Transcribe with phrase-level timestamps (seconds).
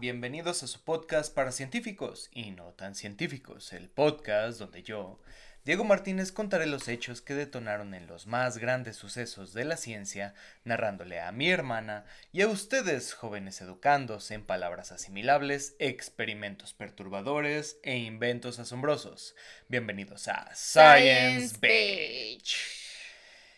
[0.00, 5.20] bienvenidos a su podcast para científicos y no tan científicos, el podcast donde yo,
[5.66, 10.32] Diego Martínez, contaré los hechos que detonaron en los más grandes sucesos de la ciencia,
[10.64, 17.98] narrándole a mi hermana y a ustedes, jóvenes educandos, en palabras asimilables, experimentos perturbadores e
[17.98, 19.34] inventos asombrosos.
[19.68, 22.56] Bienvenidos a Science, Beach.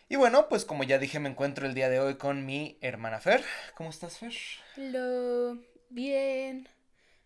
[0.09, 3.21] Y bueno, pues como ya dije, me encuentro el día de hoy con mi hermana
[3.21, 3.41] Fer.
[3.75, 4.33] ¿Cómo estás, Fer?
[4.75, 5.57] Hola,
[5.93, 6.67] bien.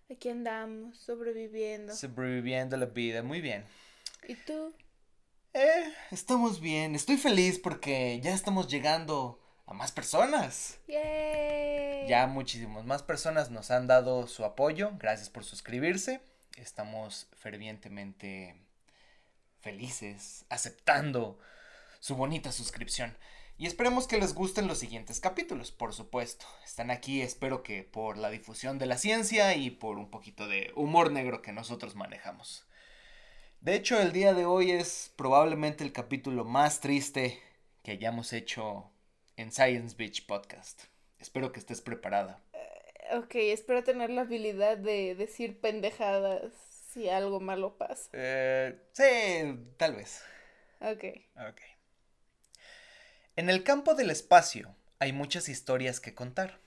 [0.10, 1.96] Aquí andamos, sobreviviendo.
[1.96, 3.66] Sobreviviendo la vida, muy bien.
[4.28, 4.74] ¿Y tú?
[5.54, 6.96] Eh, estamos bien.
[6.96, 10.80] Estoy feliz porque ya estamos llegando a más personas.
[10.88, 12.08] ¡Yay!
[12.08, 14.92] Ya muchísimas más personas nos han dado su apoyo.
[14.98, 16.22] Gracias por suscribirse.
[16.56, 18.56] Estamos fervientemente
[19.60, 21.38] felices, aceptando
[22.00, 23.18] su bonita suscripción.
[23.60, 26.46] Y esperemos que les gusten los siguientes capítulos, por supuesto.
[26.64, 30.72] Están aquí, espero que por la difusión de la ciencia y por un poquito de
[30.76, 32.68] humor negro que nosotros manejamos.
[33.60, 37.42] De hecho, el día de hoy es probablemente el capítulo más triste
[37.82, 38.92] que hayamos hecho
[39.38, 40.84] en Science Beach Podcast.
[41.18, 42.40] Espero que estés preparada.
[42.54, 46.54] Uh, ok, espero tener la habilidad de decir pendejadas
[46.92, 48.08] si algo malo pasa.
[48.14, 50.22] Eh, sí, tal vez.
[50.80, 51.06] Ok.
[51.50, 51.77] Ok.
[53.38, 56.58] En el campo del espacio hay muchas historias que contar,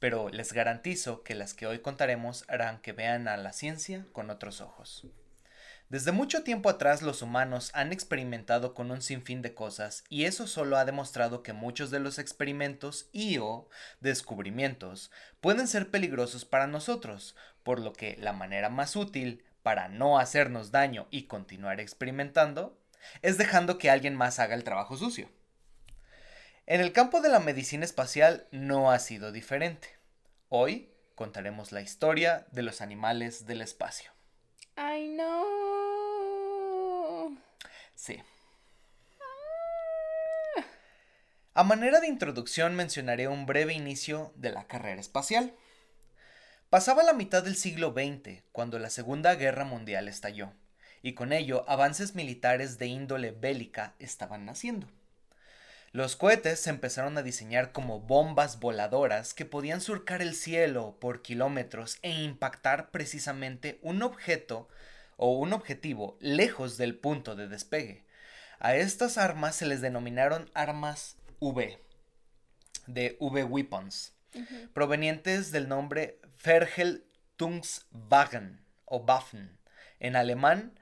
[0.00, 4.28] pero les garantizo que las que hoy contaremos harán que vean a la ciencia con
[4.28, 5.06] otros ojos.
[5.90, 10.48] Desde mucho tiempo atrás los humanos han experimentado con un sinfín de cosas y eso
[10.48, 13.68] solo ha demostrado que muchos de los experimentos y o
[14.00, 20.18] descubrimientos pueden ser peligrosos para nosotros, por lo que la manera más útil para no
[20.18, 22.76] hacernos daño y continuar experimentando
[23.22, 25.37] es dejando que alguien más haga el trabajo sucio.
[26.70, 29.88] En el campo de la medicina espacial no ha sido diferente.
[30.50, 34.10] Hoy contaremos la historia de los animales del espacio.
[34.76, 35.38] ¡Ay, no!
[37.94, 38.22] Sí.
[41.54, 45.54] A manera de introducción mencionaré un breve inicio de la carrera espacial.
[46.68, 50.52] Pasaba la mitad del siglo XX cuando la Segunda Guerra Mundial estalló,
[51.00, 54.86] y con ello avances militares de índole bélica estaban naciendo.
[55.92, 61.22] Los cohetes se empezaron a diseñar como bombas voladoras que podían surcar el cielo por
[61.22, 64.68] kilómetros e impactar precisamente un objeto
[65.16, 68.04] o un objetivo lejos del punto de despegue.
[68.58, 71.82] A estas armas se les denominaron armas V,
[72.86, 74.12] de V-Weapons,
[74.74, 79.58] provenientes del nombre Vergeltungswagen o Waffen
[80.00, 80.78] en alemán,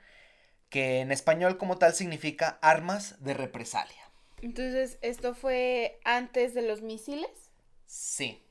[0.68, 4.05] que en español como tal significa armas de represalia.
[4.46, 7.50] Entonces, ¿esto fue antes de los misiles?
[7.84, 8.44] Sí.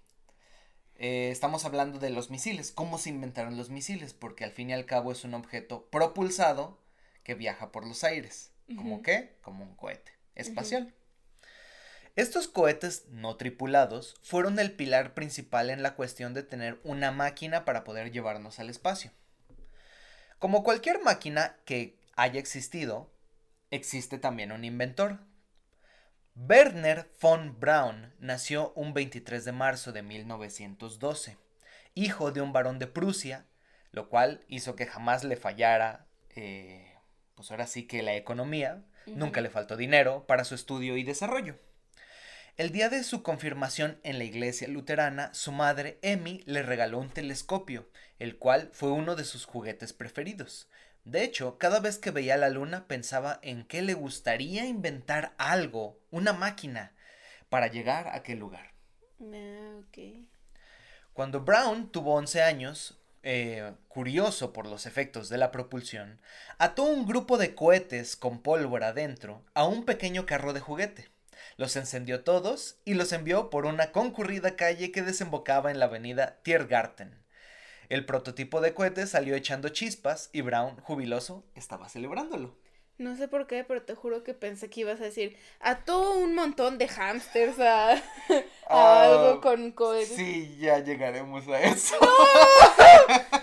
[0.97, 2.73] Eh, estamos hablando de los misiles.
[2.73, 4.13] ¿Cómo se inventaron los misiles?
[4.13, 6.77] Porque al fin y al cabo es un objeto propulsado
[7.23, 8.51] que viaja por los aires.
[8.75, 9.37] ¿Cómo qué?
[9.41, 10.93] Como un cohete espacial.
[12.17, 17.63] Estos cohetes no tripulados fueron el pilar principal en la cuestión de tener una máquina
[17.63, 19.11] para poder llevarnos al espacio.
[20.39, 23.09] Como cualquier máquina que haya existido,
[23.71, 25.19] existe también un inventor,
[26.37, 31.37] Werner von Braun nació un 23 de marzo de 1912,
[31.93, 33.45] hijo de un barón de Prusia,
[33.93, 36.93] lo cual hizo que jamás le fallara, eh,
[37.35, 41.57] pues ahora sí que la economía, nunca le faltó dinero para su estudio y desarrollo.
[42.57, 47.09] El día de su confirmación en la iglesia luterana, su madre, Emmy, le regaló un
[47.09, 50.67] telescopio, el cual fue uno de sus juguetes preferidos.
[51.05, 55.99] De hecho, cada vez que veía la luna pensaba en que le gustaría inventar algo,
[56.09, 56.93] una máquina,
[57.49, 58.73] para llegar a aquel lugar.
[59.21, 59.81] Ah,
[61.13, 66.19] Cuando Brown tuvo 11 años, eh, curioso por los efectos de la propulsión,
[66.57, 71.09] ató un grupo de cohetes con pólvora dentro a un pequeño carro de juguete.
[71.57, 76.39] Los encendió todos y los envió por una concurrida calle que desembocaba en la avenida
[76.41, 77.24] Tiergarten.
[77.89, 82.55] El prototipo de cohete salió echando chispas y Brown, jubiloso, estaba celebrándolo.
[82.97, 86.33] No sé por qué, pero te juro que pensé que ibas a decir, ató un
[86.33, 88.01] montón de hámsters a,
[88.69, 90.15] Ah, algo con cohetes.
[90.15, 91.95] Sí, ya llegaremos a eso.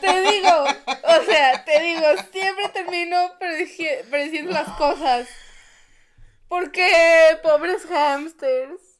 [0.00, 0.64] Te digo,
[1.04, 3.16] o sea, te digo, siempre termino
[4.08, 5.28] prediciendo las cosas.
[6.48, 7.38] ¿Por qué?
[7.42, 8.91] Pobres hámsters.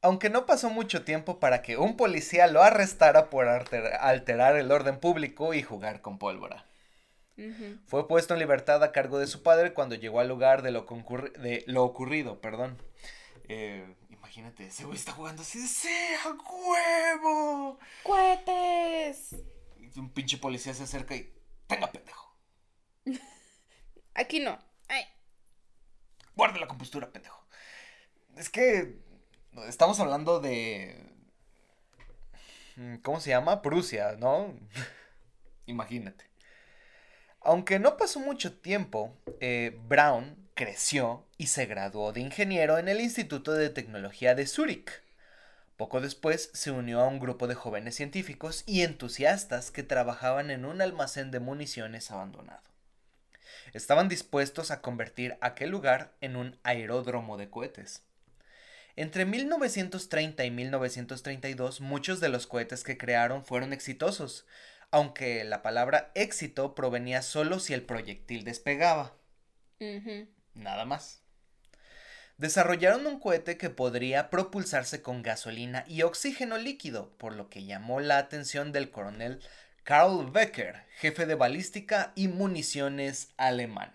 [0.00, 4.70] Aunque no pasó mucho tiempo para que un policía lo arrestara por alter- alterar el
[4.70, 6.64] orden público y jugar con pólvora.
[7.86, 10.86] Fue puesto en libertad a cargo de su padre cuando llegó al lugar de lo,
[10.86, 12.40] concurri- de lo ocurrido.
[12.40, 12.76] Perdón.
[13.48, 15.88] Eh, imagínate, ese güey está jugando así de ¡Sí,
[16.24, 17.78] a huevo!
[18.02, 19.32] ¡Cohetes!
[19.32, 19.40] es.
[19.78, 21.32] Y un pinche policía se acerca y.
[21.68, 22.36] Tenga, pendejo.
[24.14, 24.58] Aquí no.
[24.88, 25.04] Ay.
[26.34, 27.46] Guarde la compostura, pendejo.
[28.36, 28.98] Es que.
[29.66, 30.96] Estamos hablando de.
[32.76, 33.62] mm, ¿Cómo se llama?
[33.62, 34.54] Prusia, ¿no?
[35.66, 36.26] Imagínate.
[37.40, 43.00] Aunque no pasó mucho tiempo, eh, Brown creció y se graduó de ingeniero en el
[43.00, 44.90] Instituto de Tecnología de Zúrich.
[45.76, 50.64] Poco después se unió a un grupo de jóvenes científicos y entusiastas que trabajaban en
[50.64, 52.62] un almacén de municiones abandonado.
[53.72, 58.02] Estaban dispuestos a convertir aquel lugar en un aeródromo de cohetes.
[58.98, 64.44] Entre 1930 y 1932 muchos de los cohetes que crearon fueron exitosos,
[64.90, 69.14] aunque la palabra éxito provenía solo si el proyectil despegaba.
[70.54, 71.22] Nada más.
[72.38, 78.00] Desarrollaron un cohete que podría propulsarse con gasolina y oxígeno líquido, por lo que llamó
[78.00, 79.38] la atención del coronel
[79.84, 83.94] Karl Becker, jefe de balística y municiones alemán.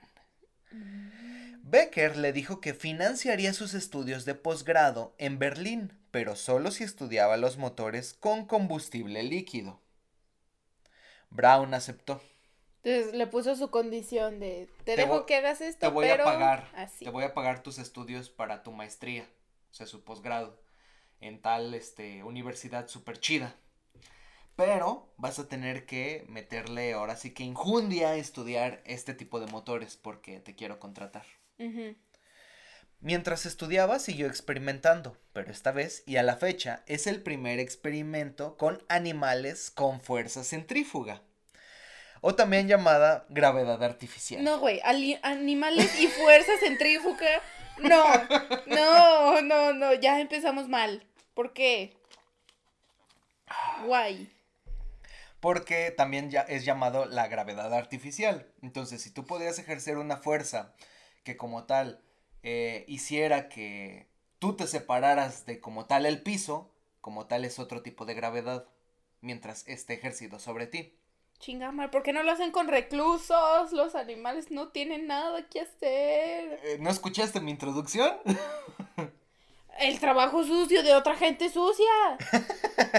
[1.74, 7.36] Becker le dijo que financiaría sus estudios de posgrado en Berlín, pero solo si estudiaba
[7.36, 9.82] los motores con combustible líquido.
[11.32, 12.22] Brown aceptó.
[12.84, 16.22] Entonces le puso su condición de te, Te dejo que hagas esto, Te voy pero
[16.22, 16.70] a pagar.
[16.76, 17.06] así.
[17.06, 19.28] Te voy a pagar tus estudios para tu maestría,
[19.72, 20.62] o sea, su posgrado,
[21.22, 23.56] en tal este, universidad súper chida.
[24.56, 29.48] Pero vas a tener que meterle ahora sí que injundia a estudiar este tipo de
[29.48, 31.26] motores porque te quiero contratar.
[33.00, 38.58] Mientras estudiaba siguió experimentando, pero esta vez y a la fecha es el primer experimento
[38.58, 41.22] con animales con fuerza centrífuga,
[42.22, 44.44] o también llamada gravedad artificial.
[44.44, 47.42] No, güey, animales y fuerza centrífuga.
[47.80, 48.06] No,
[48.68, 51.06] no, no, no, ya empezamos mal.
[51.34, 51.98] ¿Por qué?
[53.86, 54.32] Guay.
[55.40, 58.48] Porque también ya es llamado la gravedad artificial.
[58.62, 60.74] Entonces, si tú podías ejercer una fuerza
[61.24, 62.02] que como tal
[62.44, 64.08] eh, hiciera que
[64.40, 66.72] tú te separaras de como tal el piso,
[67.02, 68.68] como tal es otro tipo de gravedad,
[69.22, 70.94] mientras esté ejercido sobre ti.
[71.40, 73.72] Chinga, mal, ¿por qué no lo hacen con reclusos?
[73.74, 76.60] Los animales no tienen nada que hacer.
[76.64, 78.18] Eh, ¿No escuchaste mi introducción?
[79.80, 81.86] El trabajo sucio de otra gente sucia.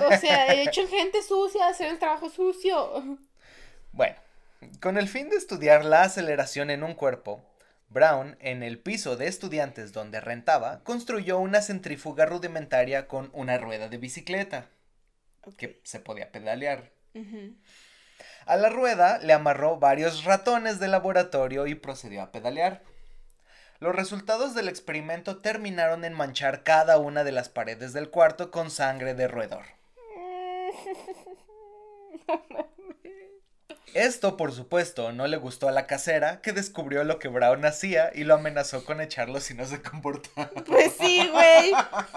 [0.06, 3.18] O sea, he hecho gente sucia hacer el trabajo sucio.
[3.92, 4.16] Bueno,
[4.80, 7.44] con el fin de estudiar la aceleración en un cuerpo,
[7.88, 13.88] Brown, en el piso de estudiantes donde rentaba, construyó una centrífuga rudimentaria con una rueda
[13.88, 14.68] de bicicleta
[15.56, 16.90] que se podía pedalear.
[18.46, 22.82] A la rueda le amarró varios ratones de laboratorio y procedió a pedalear.
[23.80, 28.70] Los resultados del experimento terminaron en manchar cada una de las paredes del cuarto con
[28.70, 29.66] sangre de roedor.
[33.94, 38.10] Esto, por supuesto, no le gustó a la casera, que descubrió lo que Brown hacía
[38.12, 40.50] y lo amenazó con echarlo si no se comportaba.
[40.66, 41.72] Pues sí, güey.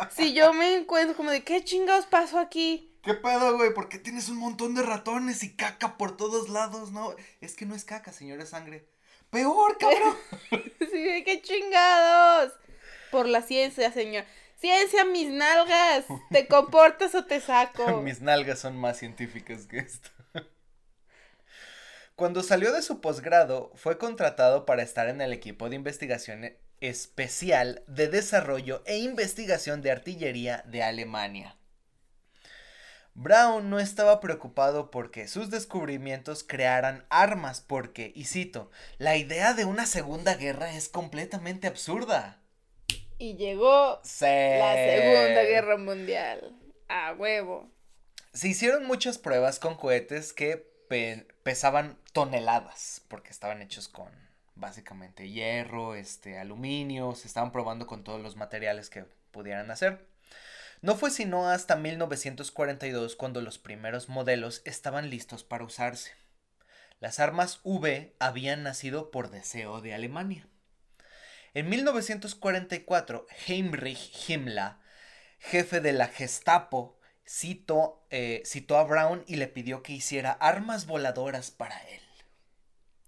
[0.09, 2.97] Si yo me encuentro como de qué chingados pasó aquí.
[3.03, 3.73] ¿Qué pedo, güey?
[3.75, 6.91] ¿Por qué tienes un montón de ratones y caca por todos lados?
[6.91, 8.89] No, es que no es caca, señor, es sangre.
[9.29, 10.17] Peor, cabrón.
[10.49, 12.53] Sí, qué chingados.
[13.11, 14.25] Por la ciencia, señor.
[14.59, 16.05] Ciencia, mis nalgas.
[16.31, 18.01] ¿Te comportas o te saco?
[18.01, 20.09] Mis nalgas son más científicas que esto.
[22.17, 27.83] Cuando salió de su posgrado, fue contratado para estar en el equipo de investigación especial
[27.85, 31.57] de desarrollo e investigación de artillería de Alemania.
[33.13, 39.65] Brown no estaba preocupado porque sus descubrimientos crearan armas porque, y cito, la idea de
[39.65, 42.41] una segunda guerra es completamente absurda.
[43.19, 44.25] Y llegó Sí.
[44.25, 46.57] la Segunda Guerra Mundial.
[46.87, 47.69] A huevo.
[48.33, 54.11] Se hicieron muchas pruebas con cohetes que pe- pesaban toneladas, porque estaban hechos con
[54.55, 60.07] básicamente hierro, este, aluminio, se estaban probando con todos los materiales que pudieran hacer.
[60.81, 66.11] No fue sino hasta 1942 cuando los primeros modelos estaban listos para usarse.
[66.99, 70.47] Las armas V habían nacido por deseo de Alemania.
[71.53, 74.73] En 1944, Heinrich Himmler,
[75.39, 76.96] jefe de la Gestapo,
[77.27, 82.01] citó, eh, citó a Brown y le pidió que hiciera armas voladoras para él.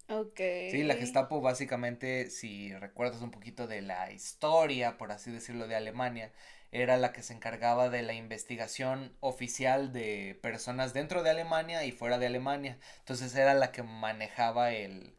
[0.10, 0.40] Ok.
[0.72, 5.76] Sí, la Gestapo básicamente, si recuerdas un poquito de la historia, por así decirlo, de
[5.76, 6.34] Alemania,
[6.72, 11.92] era la que se encargaba de la investigación oficial de personas dentro de Alemania y
[11.92, 12.78] fuera de Alemania.
[13.00, 15.16] Entonces era la que manejaba el,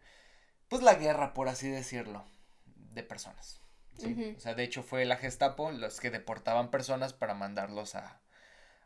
[0.69, 2.25] pues la guerra, por así decirlo,
[2.92, 3.61] de personas.
[3.97, 4.35] ¿sí?
[4.37, 8.21] O sea, de hecho fue la Gestapo los que deportaban personas para mandarlos a,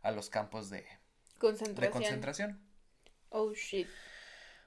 [0.05, 0.89] a los campos de, de
[1.39, 1.93] Concentración.
[1.93, 2.61] concentración.
[3.31, 3.89] Oh, shit.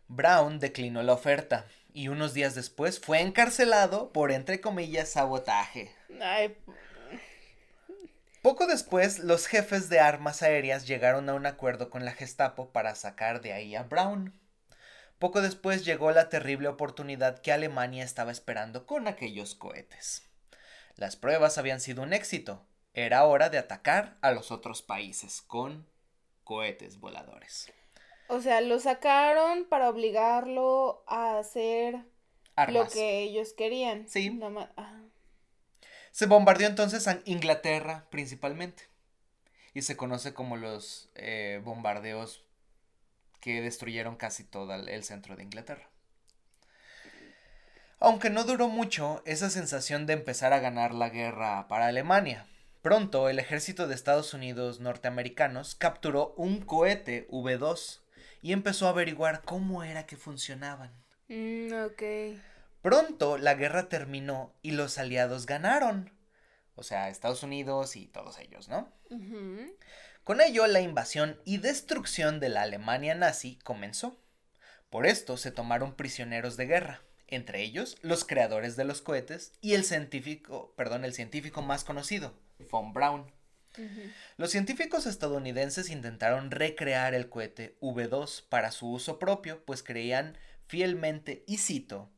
[0.09, 5.95] Brown declinó la oferta y unos días después fue encarcelado por, entre comillas, sabotaje.
[6.21, 6.57] Ay,
[8.41, 12.95] Poco después, los jefes de armas aéreas llegaron a un acuerdo con la Gestapo para
[12.95, 14.39] sacar de ahí a Brown.
[15.19, 20.23] Poco después llegó la terrible oportunidad que Alemania estaba esperando con aquellos cohetes.
[20.95, 22.65] Las pruebas habían sido un éxito.
[22.97, 25.85] Era hora de atacar a los otros países con
[26.43, 27.71] cohetes voladores.
[28.27, 31.99] o sea, lo sacaron para obligarlo a hacer
[32.69, 34.09] lo que ellos querían.
[34.09, 34.41] Sí.
[34.77, 35.03] Ah.
[36.11, 38.89] Se bombardeó entonces a Inglaterra principalmente.
[39.75, 42.45] Y se conoce como los eh, bombardeos
[43.41, 45.87] que destruyeron casi todo el centro de Inglaterra.
[47.99, 52.47] Aunque no duró mucho esa sensación de empezar a ganar la guerra para Alemania.
[52.87, 57.99] Pronto el ejército de Estados Unidos norteamericanos capturó un cohete V2
[58.41, 60.93] y empezó a averiguar cómo era que funcionaban.
[61.27, 62.39] Mm, ok.
[62.81, 66.13] Pronto la guerra terminó y los aliados ganaron.
[66.75, 68.89] O sea, Estados Unidos y todos ellos, ¿no?
[70.23, 74.17] Con ello, la invasión y destrucción de la Alemania nazi comenzó.
[74.89, 79.73] Por esto se tomaron prisioneros de guerra, entre ellos los creadores de los cohetes y
[79.73, 83.31] el científico, perdón, el científico más conocido, von Braun.
[84.37, 90.37] Los científicos estadounidenses intentaron recrear el cohete V2 para su uso propio, pues creían
[90.67, 92.09] fielmente, y cito,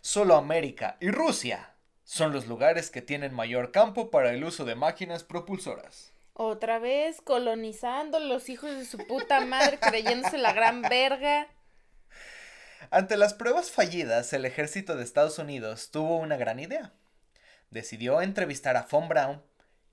[0.00, 4.74] solo América y Rusia son los lugares que tienen mayor campo para el uso de
[4.74, 6.12] máquinas propulsoras.
[6.34, 11.46] Otra vez colonizando los hijos de su puta madre creyéndose la gran verga.
[12.90, 16.92] Ante las pruebas fallidas, el ejército de Estados Unidos tuvo una gran idea.
[17.70, 19.42] Decidió entrevistar a von Braun,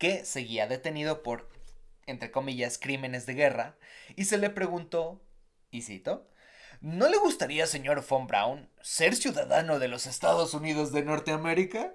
[0.01, 1.47] que seguía detenido por,
[2.07, 3.75] entre comillas, crímenes de guerra,
[4.15, 5.21] y se le preguntó,
[5.69, 6.27] y cito,
[6.79, 11.93] ¿No le gustaría, señor von Braun, ser ciudadano de los Estados Unidos de Norteamérica?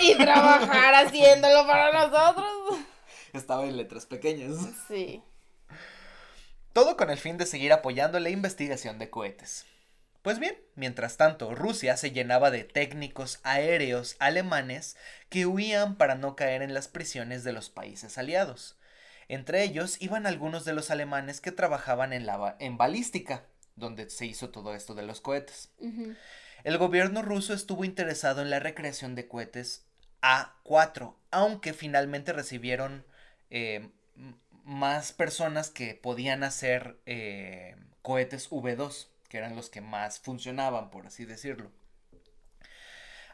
[0.00, 2.80] Y trabajar haciéndolo para nosotros.
[3.32, 4.56] Estaba en letras pequeñas.
[4.88, 5.22] Sí.
[6.72, 9.66] Todo con el fin de seguir apoyando la investigación de cohetes.
[10.22, 14.96] Pues bien, mientras tanto, Rusia se llenaba de técnicos aéreos alemanes
[15.30, 18.76] que huían para no caer en las prisiones de los países aliados.
[19.28, 23.44] Entre ellos iban algunos de los alemanes que trabajaban en, la en balística,
[23.76, 25.70] donde se hizo todo esto de los cohetes.
[26.64, 29.86] El gobierno ruso estuvo interesado en la recreación de cohetes
[30.20, 33.06] A4, aunque finalmente recibieron
[33.48, 33.88] eh,
[34.64, 41.06] más personas que podían hacer eh, cohetes V2, que eran los que más funcionaban, por
[41.06, 41.70] así decirlo.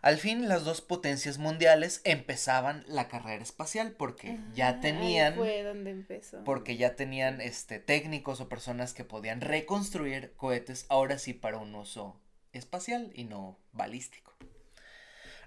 [0.02, 5.62] Al fin, las dos potencias mundiales empezaban la carrera espacial porque ya tenían Ahí fue
[5.64, 6.44] donde empezó.
[6.44, 11.74] porque ya tenían este técnicos o personas que podían reconstruir cohetes ahora sí para un
[11.74, 12.20] uso
[12.52, 14.36] espacial y no balístico.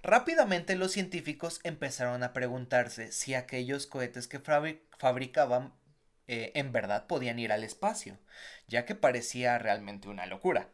[0.02, 5.74] Rápidamente los científicos empezaron a preguntarse si aquellos cohetes que fabri- fabricaban
[6.32, 8.20] eh, en verdad podían ir al espacio,
[8.68, 10.70] ya que parecía realmente una locura.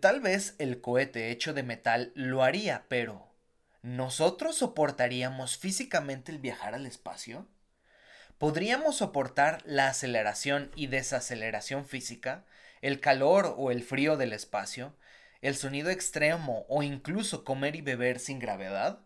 [0.00, 3.28] Tal vez el cohete hecho de metal lo haría, pero
[3.82, 7.46] ¿nosotros soportaríamos físicamente el viajar al espacio?
[8.38, 12.46] ¿Podríamos soportar la aceleración y desaceleración física,
[12.80, 14.96] el calor o el frío del espacio,
[15.42, 19.00] el sonido extremo o incluso comer y beber sin gravedad?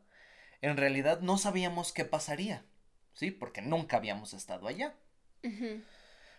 [0.62, 2.64] En realidad no sabíamos qué pasaría,
[3.14, 3.32] ¿sí?
[3.32, 4.94] Porque nunca habíamos estado allá.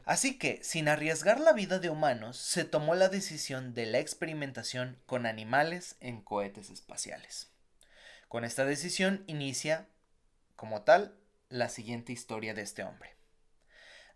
[0.06, 4.98] Así que, sin arriesgar la vida de humanos, se tomó la decisión de la experimentación
[5.06, 7.50] con animales en cohetes espaciales.
[8.28, 9.88] Con esta decisión inicia,
[10.56, 11.16] como tal,
[11.50, 13.16] la siguiente historia de este hombre.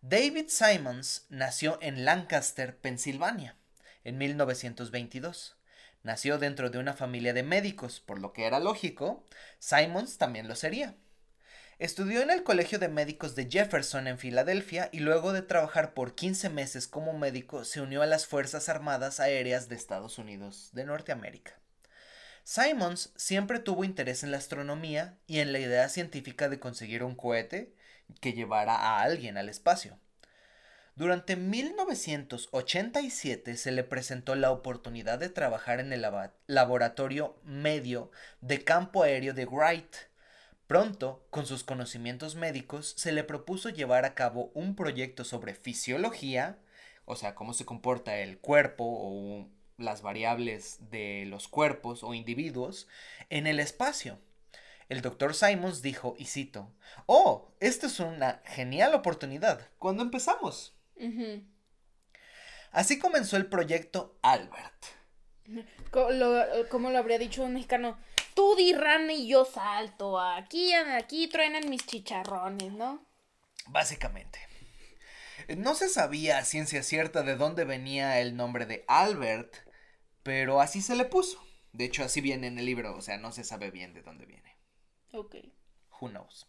[0.01, 3.55] David Simons nació en Lancaster, Pensilvania,
[4.03, 5.57] en 1922.
[6.03, 9.25] Nació dentro de una familia de médicos, por lo que era lógico,
[9.59, 10.95] Simons también lo sería.
[11.77, 16.15] Estudió en el Colegio de Médicos de Jefferson en Filadelfia y luego de trabajar por
[16.15, 20.85] 15 meses como médico se unió a las Fuerzas Armadas Aéreas de Estados Unidos de
[20.85, 21.59] Norteamérica.
[22.45, 27.13] Simons siempre tuvo interés en la astronomía y en la idea científica de conseguir un
[27.13, 27.73] cohete
[28.21, 29.99] que llevara a alguien al espacio.
[30.95, 36.05] Durante 1987 se le presentó la oportunidad de trabajar en el
[36.47, 39.93] laboratorio medio de campo aéreo de Wright.
[40.67, 46.57] Pronto, con sus conocimientos médicos, se le propuso llevar a cabo un proyecto sobre fisiología,
[47.05, 52.87] o sea, cómo se comporta el cuerpo o las variables de los cuerpos o individuos
[53.29, 54.17] en el espacio.
[54.89, 56.71] El doctor Simons dijo, y cito,
[57.05, 59.67] Oh, esta es una genial oportunidad.
[59.77, 60.73] ¿Cuándo empezamos?
[62.71, 64.85] Así comenzó el proyecto Albert.
[65.47, 67.97] Lo- Como lo habría dicho un mexicano,
[68.35, 70.19] tú di rana y yo salto.
[70.19, 73.03] Aquí, aquí truenan mis chicharrones, ¿no?
[73.67, 74.39] Básicamente.
[75.57, 79.55] No se sabía a ciencia cierta de dónde venía el nombre de Albert,
[80.21, 81.43] pero así se le puso.
[81.71, 84.25] De hecho, así viene en el libro, o sea, no se sabe bien de dónde
[84.25, 84.55] viene.
[85.11, 85.35] Ok.
[85.99, 86.47] Who knows?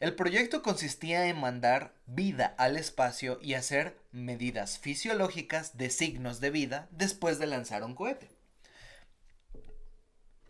[0.00, 6.50] El proyecto consistía en mandar vida al espacio y hacer medidas fisiológicas de signos de
[6.50, 8.41] vida después de lanzar un cohete.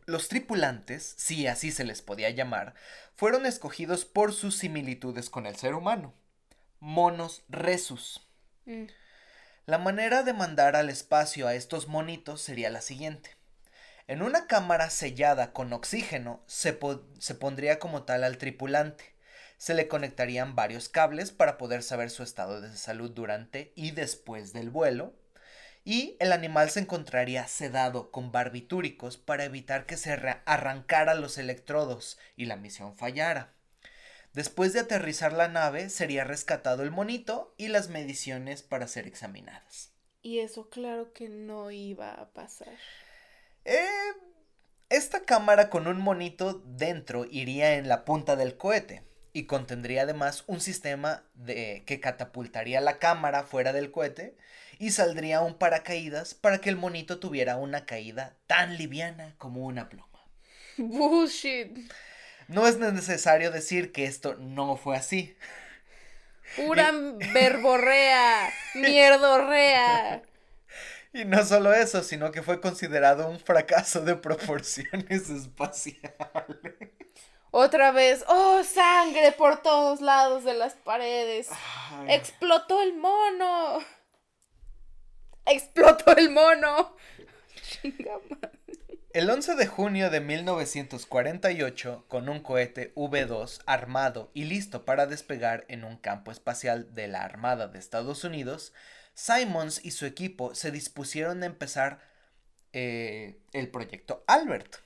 [0.04, 2.74] Los tripulantes, si así se les podía llamar,
[3.14, 6.14] fueron escogidos por sus similitudes con el ser humano.
[6.80, 8.26] Monos resus.
[8.64, 8.86] Mm.
[9.66, 13.36] La manera de mandar al espacio a estos monitos sería la siguiente.
[14.08, 19.14] En una cámara sellada con oxígeno se, po- se pondría como tal al tripulante.
[19.56, 24.52] Se le conectarían varios cables para poder saber su estado de salud durante y después
[24.52, 25.14] del vuelo.
[25.84, 31.38] Y el animal se encontraría sedado con barbitúricos para evitar que se arra- arrancara los
[31.38, 33.52] electrodos y la misión fallara.
[34.32, 39.90] Después de aterrizar la nave, sería rescatado el monito y las mediciones para ser examinadas.
[40.22, 42.78] Y eso claro que no iba a pasar.
[43.64, 43.88] Eh,
[44.88, 50.44] esta cámara con un monito dentro iría en la punta del cohete y contendría además
[50.46, 54.36] un sistema de que catapultaría la cámara fuera del cohete
[54.78, 59.88] y saldría un paracaídas para que el monito tuviera una caída tan liviana como una
[59.88, 60.08] pluma.
[60.76, 61.78] Bullshit.
[62.48, 65.36] No es necesario decir que esto no fue así.
[66.56, 66.92] Pura
[67.32, 68.52] verborrea.
[68.74, 70.22] Mierdorrea.
[71.14, 76.12] Y no solo eso, sino que fue considerado un fracaso de proporciones espaciales.
[77.54, 78.24] Otra vez.
[78.28, 81.50] Oh, sangre por todos lados de las paredes.
[82.08, 83.78] Explotó el mono.
[85.44, 86.96] Explotó el mono.
[89.14, 95.66] El 11 de junio de 1948, con un cohete V2 armado y listo para despegar
[95.68, 98.72] en un campo espacial de la Armada de Estados Unidos,
[99.12, 102.00] Simons y su equipo se dispusieron a empezar
[102.72, 104.76] eh, el proyecto Albert.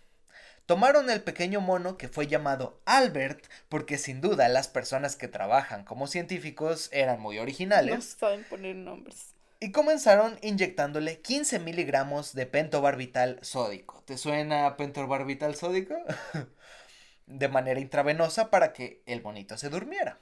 [0.67, 5.85] Tomaron el pequeño mono que fue llamado Albert porque sin duda las personas que trabajan
[5.85, 9.35] como científicos eran muy No originales saben poner nombres.
[9.61, 14.03] y comenzaron inyectándole 15 miligramos de pentobarbital sódico.
[14.07, 15.95] ¿Te suena pentobarbital sódico?
[17.27, 20.19] de manera intravenosa para que el monito se durmiera.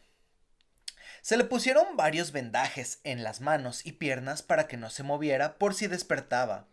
[1.23, 5.57] Se le pusieron varios vendajes en las manos y piernas para que no se moviera
[5.57, 6.69] por si despertaba.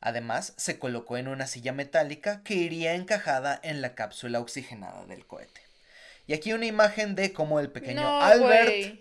[0.00, 5.26] Además, se colocó en una silla metálica que iría encajada en la cápsula oxigenada del
[5.26, 5.60] cohete.
[6.26, 9.00] Y aquí una imagen de cómo el pequeño no, Albert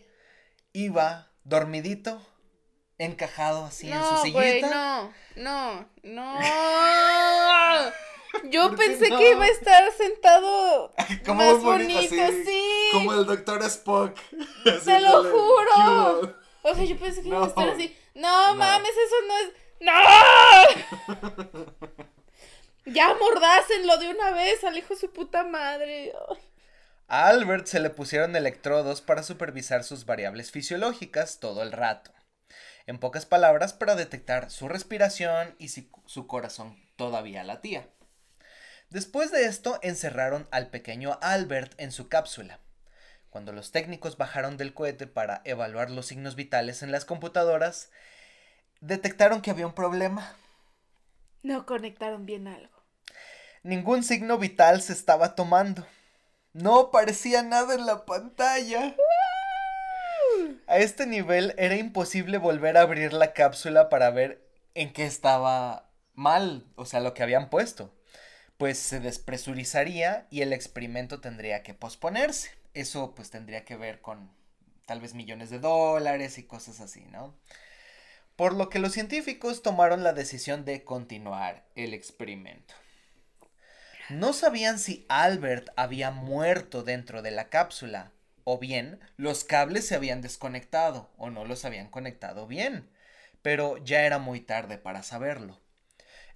[0.74, 2.26] iba dormidito,
[2.98, 4.70] encajado así en su sillita.
[4.70, 6.40] no, no, no.
[8.52, 9.18] Yo ¿Por qué pensé no?
[9.18, 10.94] que iba a estar sentado
[11.26, 12.90] Como más bonito, bonito, así, sí.
[12.94, 14.16] Como el doctor Spock.
[14.86, 16.38] Te lo juro.
[16.62, 17.96] O sea, yo pensé que iba a estar así.
[18.14, 18.56] No, No.
[18.56, 19.50] mames, eso no es.
[19.80, 19.94] ¡No!
[22.86, 26.14] ya mordácenlo de una vez al hijo de su puta madre.
[27.08, 32.12] A Albert se le pusieron electrodos para supervisar sus variables fisiológicas todo el rato.
[32.86, 37.88] En pocas palabras, para detectar su respiración y si su corazón todavía latía.
[38.90, 42.62] Después de esto, encerraron al pequeño Albert en su cápsula.
[43.30, 47.92] Cuando los técnicos bajaron del cohete para evaluar los signos vitales en las computadoras,
[48.82, 50.36] detectaron que había un problema.
[51.44, 52.78] No conectaron bien algo.
[53.64, 55.86] Ningún signo vital se estaba tomando.
[56.54, 58.96] No aparecía nada en la pantalla.
[60.68, 65.90] A este nivel era imposible volver a abrir la cápsula para ver en qué estaba
[66.14, 67.94] mal, o sea, lo que habían puesto.
[68.58, 72.52] Pues se despresurizaría y el experimento tendría que posponerse.
[72.74, 74.32] Eso pues tendría que ver con
[74.86, 77.36] tal vez millones de dólares y cosas así, ¿no?
[78.38, 82.76] Por lo que los científicos tomaron la decisión de continuar el experimento.
[84.10, 88.14] No sabían si Albert había muerto dentro de la cápsula,
[88.46, 92.88] o bien los cables se habían desconectado o no los habían conectado bien,
[93.42, 95.60] pero ya era muy tarde para saberlo.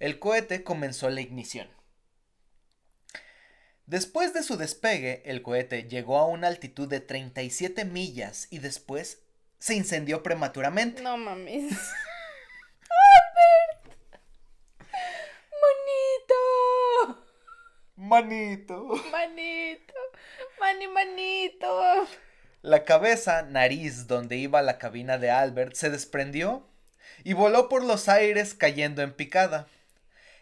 [0.00, 1.68] El cohete comenzó la ignición.
[3.86, 9.21] Después de su despegue, el cohete llegó a una altitud de 37 millas y después
[9.62, 11.02] se incendió prematuramente.
[11.02, 11.72] No mames.
[13.14, 13.96] ¡Albert!
[15.62, 17.24] ¡Manito!
[17.94, 18.88] Manito.
[19.12, 19.94] Manito.
[20.58, 22.08] Mani, manito.
[22.62, 26.66] La cabeza, nariz, donde iba la cabina de Albert, se desprendió
[27.22, 29.68] y voló por los aires cayendo en picada.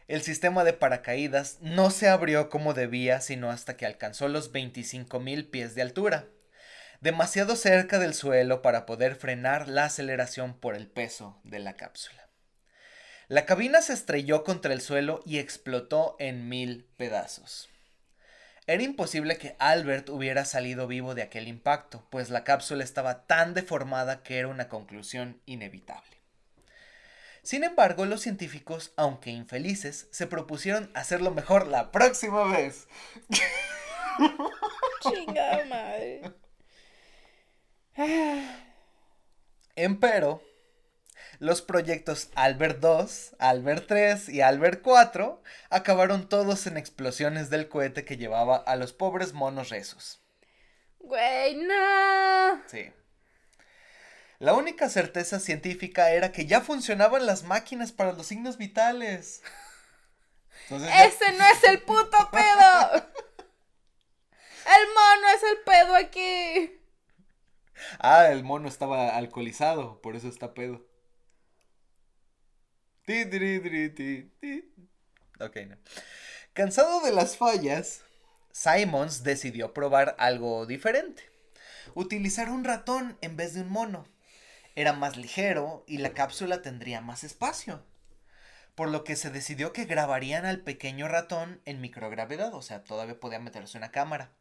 [0.09, 5.50] El sistema de paracaídas no se abrió como debía sino hasta que alcanzó los 25.000
[5.50, 6.26] pies de altura,
[7.01, 12.29] demasiado cerca del suelo para poder frenar la aceleración por el peso de la cápsula.
[13.29, 17.69] La cabina se estrelló contra el suelo y explotó en mil pedazos.
[18.67, 23.55] Era imposible que Albert hubiera salido vivo de aquel impacto, pues la cápsula estaba tan
[23.55, 26.21] deformada que era una conclusión inevitable.
[27.43, 32.87] Sin embargo, los científicos, aunque infelices, se propusieron hacerlo mejor la próxima vez.
[35.03, 36.23] Chingada madre.
[39.85, 40.43] Empero,
[41.38, 48.05] los proyectos Albert 2, Albert 3 y Albert 4 acabaron todos en explosiones del cohete
[48.05, 50.23] que llevaba a los pobres monos rezos.
[50.99, 52.62] Güey, no.
[52.66, 52.93] Sí.
[54.38, 59.43] La única certeza científica era que ya funcionaban las máquinas para los signos vitales.
[60.69, 63.09] Ese no es el puto pedo.
[64.66, 66.80] El mono es el pedo aquí.
[67.99, 70.87] Ah, el mono estaba alcoholizado, por eso está pedo.
[75.40, 75.77] Ok, no.
[76.53, 78.03] Cansado de las fallas,
[78.53, 81.31] Simons decidió probar algo diferente.
[81.95, 84.07] Utilizar un ratón en vez de un mono
[84.77, 87.85] era más ligero y la cápsula tendría más espacio.
[88.75, 93.19] Por lo que se decidió que grabarían al pequeño ratón en microgravedad, o sea, todavía
[93.19, 94.33] podía meterse una cámara.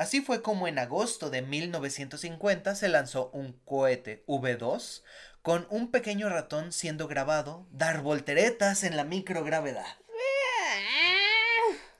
[0.00, 5.02] Así fue como en agosto de 1950 se lanzó un cohete V2
[5.42, 9.84] con un pequeño ratón siendo grabado dar volteretas en la microgravedad.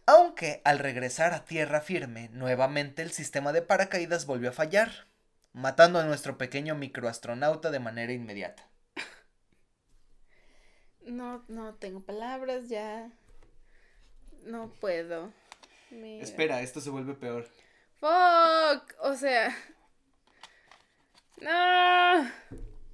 [0.06, 4.90] Aunque al regresar a tierra firme, nuevamente el sistema de paracaídas volvió a fallar
[5.52, 8.66] matando a nuestro pequeño microastronauta de manera inmediata.
[11.04, 13.10] No, no tengo palabras ya.
[14.46, 15.34] No puedo.
[15.90, 17.46] Espera, esto se vuelve peor.
[18.00, 19.54] Fuck, o sea.
[21.40, 22.30] No.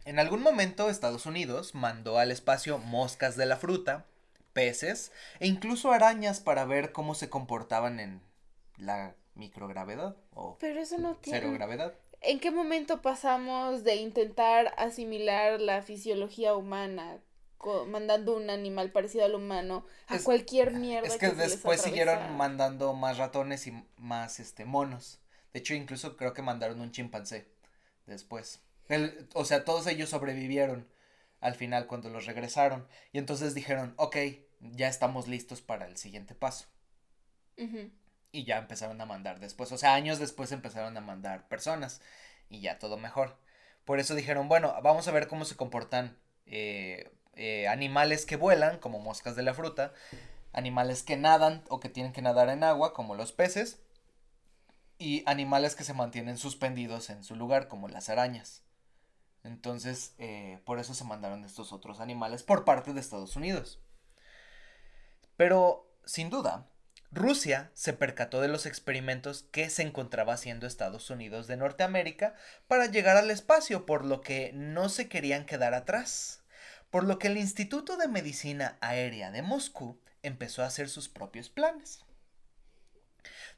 [0.04, 4.06] En algún momento Estados Unidos mandó al espacio moscas de la fruta,
[4.52, 8.20] peces e incluso arañas para ver cómo se comportaban en
[8.78, 11.40] la microgravedad o Pero eso no tiene...
[11.40, 11.94] cero gravedad.
[12.20, 17.18] ¿En qué momento pasamos de intentar asimilar la fisiología humana
[17.86, 21.08] mandando un animal parecido al humano a cualquier mierda?
[21.08, 25.20] Es que, después siguieron mandando más ratones y más este monos.
[25.52, 27.48] De hecho, incluso creo que mandaron un chimpancé
[28.06, 28.60] después.
[29.34, 30.88] o sea, todos ellos sobrevivieron
[31.40, 32.86] al final cuando los regresaron.
[33.12, 34.16] Y entonces dijeron, ok,
[34.60, 36.66] ya estamos listos para el siguiente paso
[38.32, 39.72] y ya empezaron a mandar después.
[39.72, 42.00] O sea, años después empezaron a mandar personas
[42.48, 43.38] y ya todo mejor.
[43.84, 48.78] Por eso dijeron, bueno, vamos a ver cómo se comportan eh, eh, animales que vuelan,
[48.78, 49.92] como moscas de la fruta,
[50.52, 53.78] animales que nadan o que tienen que nadar en agua, como los peces,
[54.98, 58.62] y animales que se mantienen suspendidos en su lugar, como las arañas.
[59.44, 63.80] Entonces, eh, por eso se mandaron estos otros animales por parte de Estados Unidos.
[65.36, 66.66] Pero, sin duda,
[67.12, 72.34] Rusia se percató de los experimentos que se encontraba haciendo Estados Unidos de Norteamérica
[72.66, 76.42] para llegar al espacio, por lo que no se querían quedar atrás.
[76.90, 81.48] Por lo que el Instituto de Medicina Aérea de Moscú empezó a hacer sus propios
[81.48, 82.00] planes.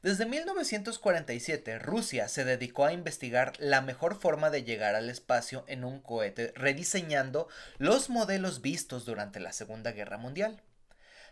[0.01, 5.83] Desde 1947, Rusia se dedicó a investigar la mejor forma de llegar al espacio en
[5.83, 10.61] un cohete, rediseñando los modelos vistos durante la Segunda Guerra Mundial.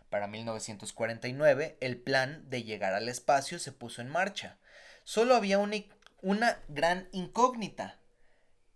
[0.10, 4.58] Para 1949, el plan de llegar al espacio se puso en marcha.
[5.04, 7.98] Solo había una, gran incógnita.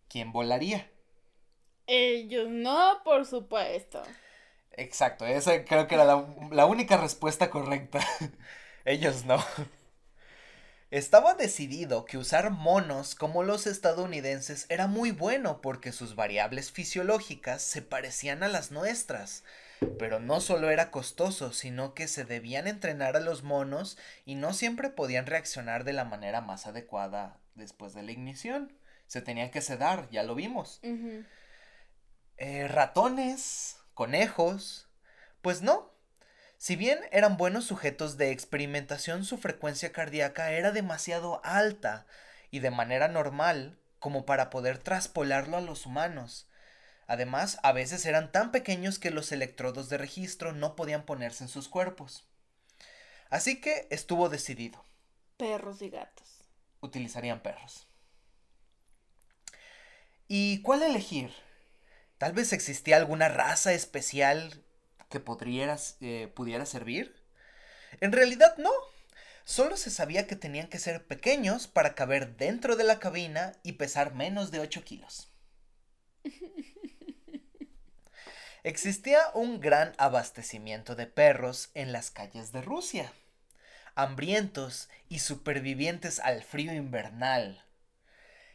[0.07, 0.89] ¿Quién volaría?
[1.93, 4.01] Ellos no, por supuesto.
[4.71, 7.99] Exacto, esa creo que era la, la única respuesta correcta.
[8.85, 9.43] Ellos no.
[10.89, 17.61] Estaba decidido que usar monos como los estadounidenses era muy bueno porque sus variables fisiológicas
[17.61, 19.43] se parecían a las nuestras.
[19.97, 24.53] Pero no solo era costoso, sino que se debían entrenar a los monos y no
[24.53, 28.73] siempre podían reaccionar de la manera más adecuada después de la ignición.
[29.07, 30.79] Se tenían que sedar, ya lo vimos.
[32.43, 34.89] Eh, ratones, conejos,
[35.43, 35.91] pues no.
[36.57, 42.07] Si bien eran buenos sujetos de experimentación, su frecuencia cardíaca era demasiado alta
[42.49, 46.49] y de manera normal como para poder traspolarlo a los humanos.
[47.05, 51.47] Además, a veces eran tan pequeños que los electrodos de registro no podían ponerse en
[51.47, 52.27] sus cuerpos.
[53.29, 54.83] Así que estuvo decidido.
[55.37, 56.39] Perros y gatos.
[56.79, 57.85] Utilizarían perros.
[60.27, 61.31] ¿Y cuál elegir?
[62.21, 64.63] Tal vez existía alguna raza especial
[65.09, 67.15] que podrías, eh, pudiera servir.
[67.99, 68.69] En realidad no.
[69.43, 73.71] Solo se sabía que tenían que ser pequeños para caber dentro de la cabina y
[73.71, 75.33] pesar menos de 8 kilos.
[78.63, 83.11] Existía un gran abastecimiento de perros en las calles de Rusia,
[83.95, 87.65] hambrientos y supervivientes al frío invernal.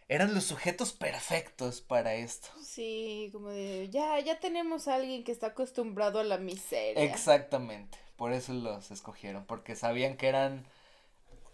[0.09, 2.49] Eran los sujetos perfectos para esto.
[2.63, 7.03] Sí, como de, ya, ya tenemos a alguien que está acostumbrado a la miseria.
[7.03, 10.65] Exactamente, por eso los escogieron, porque sabían que eran,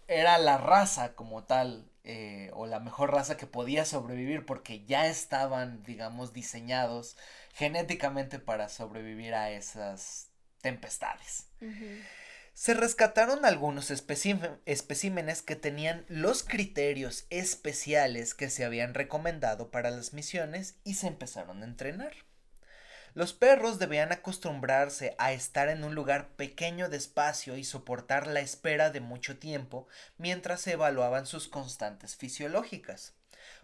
[0.07, 5.07] era la raza como tal, eh, o la mejor raza que podía sobrevivir, porque ya
[5.07, 7.17] estaban, digamos, diseñados
[7.55, 10.29] genéticamente para sobrevivir a esas
[10.61, 11.47] tempestades.
[12.53, 20.13] Se rescataron algunos especímenes que tenían los criterios especiales que se habían recomendado para las
[20.13, 22.13] misiones y se empezaron a entrenar.
[23.15, 28.39] Los perros debían acostumbrarse a estar en un lugar pequeño de espacio y soportar la
[28.39, 29.87] espera de mucho tiempo
[30.17, 33.13] mientras se evaluaban sus constantes fisiológicas,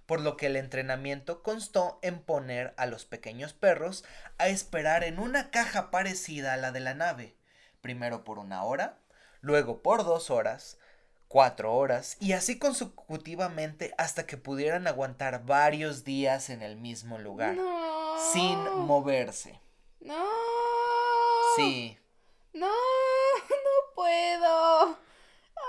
[0.07, 4.03] por lo que el entrenamiento constó en poner a los pequeños perros
[4.39, 7.38] a esperar en una caja parecida a la de la nave,
[7.81, 8.99] primero por una hora,
[9.41, 10.77] luego por dos horas,
[11.27, 17.57] cuatro horas y así consecutivamente hasta que pudieran aguantar varios días en el mismo lugar,
[18.33, 19.59] sin moverse.
[20.01, 20.25] No.
[21.55, 21.97] Sí.
[22.53, 22.67] No,
[23.49, 24.97] no puedo.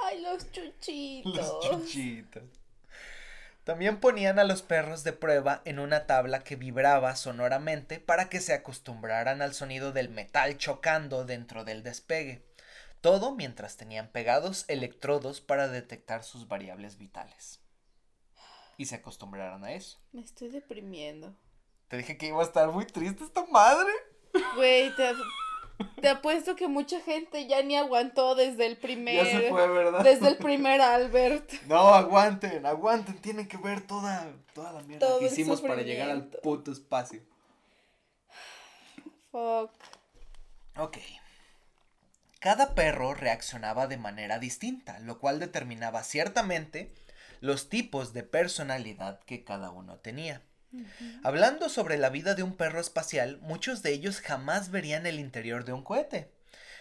[0.05, 1.37] Ay, los chuchitos.
[1.37, 2.60] Los chuchitos.
[3.65, 8.41] También ponían a los perros de prueba en una tabla que vibraba sonoramente para que
[8.41, 12.47] se acostumbraran al sonido del metal chocando dentro del despegue.
[13.01, 17.61] Todo mientras tenían pegados electrodos para detectar sus variables vitales.
[18.77, 19.99] Y se acostumbraran a eso.
[20.13, 21.37] Me estoy deprimiendo.
[21.89, 23.91] Te dije que iba a estar muy triste esta madre.
[24.55, 25.13] Güey, te,
[26.01, 29.25] te apuesto que mucha gente ya ni aguantó desde el primer.
[29.25, 30.03] Ya se fue, ¿verdad?
[30.03, 31.53] Desde el primer Albert.
[31.67, 33.19] No, aguanten, aguanten.
[33.19, 37.23] Tienen que ver toda, toda la mierda que hicimos para llegar al puto espacio.
[39.31, 39.71] Fuck.
[40.77, 40.99] Ok.
[42.41, 46.93] Cada perro reaccionaba de manera distinta, lo cual determinaba ciertamente
[47.41, 50.43] los tipos de personalidad que cada uno tenía.
[51.25, 55.65] Hablando sobre la vida de un perro espacial, muchos de ellos jamás verían el interior
[55.65, 56.33] de un cohete.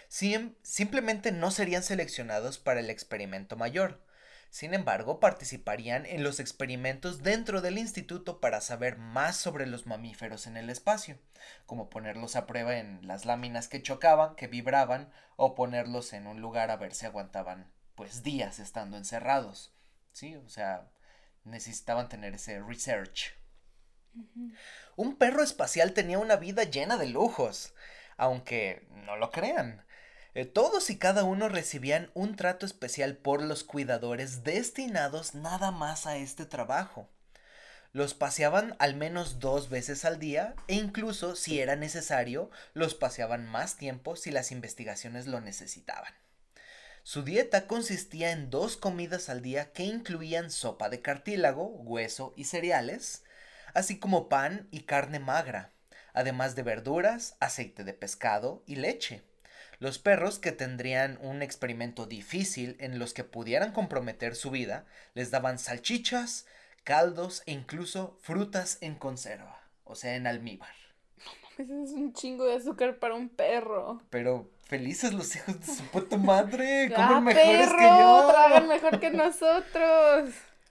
[0.08, 4.04] simplemente no serían seleccionados para el experimento mayor.
[4.50, 10.48] Sin embargo, participarían en los experimentos dentro del instituto para saber más sobre los mamíferos
[10.48, 11.18] en el espacio,
[11.66, 16.40] como ponerlos a prueba en las láminas que chocaban, que vibraban, o ponerlos en un
[16.40, 19.74] lugar a ver si aguantaban pues días estando encerrados.
[20.12, 20.88] Sí, o sea,
[21.44, 23.34] necesitaban tener ese research.
[24.96, 27.74] Un perro espacial tenía una vida llena de lujos,
[28.16, 29.84] aunque no lo crean.
[30.34, 36.06] Eh, todos y cada uno recibían un trato especial por los cuidadores destinados nada más
[36.06, 37.08] a este trabajo.
[37.92, 43.48] Los paseaban al menos dos veces al día e incluso, si era necesario, los paseaban
[43.48, 46.14] más tiempo si las investigaciones lo necesitaban.
[47.02, 52.44] Su dieta consistía en dos comidas al día que incluían sopa de cartílago, hueso y
[52.44, 53.24] cereales,
[53.74, 55.72] así como pan y carne magra,
[56.12, 59.22] además de verduras, aceite de pescado y leche.
[59.78, 65.30] Los perros que tendrían un experimento difícil en los que pudieran comprometer su vida les
[65.30, 66.46] daban salchichas,
[66.84, 70.74] caldos e incluso frutas en conserva, o sea, en almíbar.
[71.58, 74.00] No es un chingo de azúcar para un perro.
[74.10, 78.28] Pero felices los hijos de su puta madre, comen ah, mejores que yo.
[78.30, 80.30] Tragan mejor que nosotros.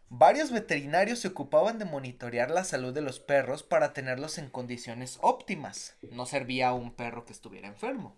[0.09, 5.19] Varios veterinarios se ocupaban de monitorear la salud de los perros para tenerlos en condiciones
[5.21, 5.97] óptimas.
[6.01, 8.17] No servía a un perro que estuviera enfermo.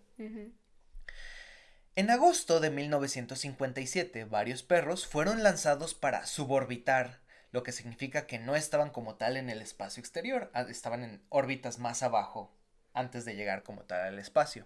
[1.95, 7.19] En agosto de 1957, varios perros fueron lanzados para suborbitar,
[7.51, 11.21] lo que significa que no estaban como tal en el espacio exterior, ah, estaban en
[11.27, 12.56] órbitas más abajo
[12.93, 14.65] antes de llegar como tal al espacio.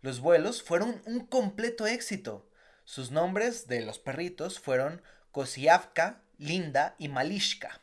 [0.00, 2.50] Los vuelos fueron un completo éxito.
[2.84, 5.00] Sus nombres de los perritos fueron
[5.30, 7.80] Kosiavka, Linda y Malishka.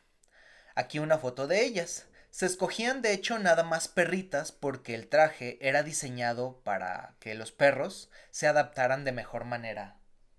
[0.76, 2.08] Aquí una foto de ellas.
[2.30, 7.52] Se escogían de hecho nada más perritas porque el traje era diseñado para que los
[7.52, 9.98] perros se adaptaran de mejor manera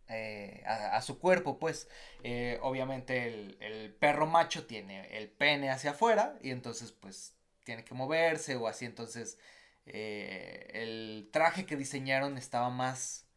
[0.09, 1.89] eh, a, su cuerpo, pues
[2.23, 7.95] eh, obviamente el, perro macho tiene el pene hacia afuera y entonces pues tiene que
[7.95, 9.39] moverse o así, entonces
[9.87, 13.30] eh, el traje que diseñaron estaba más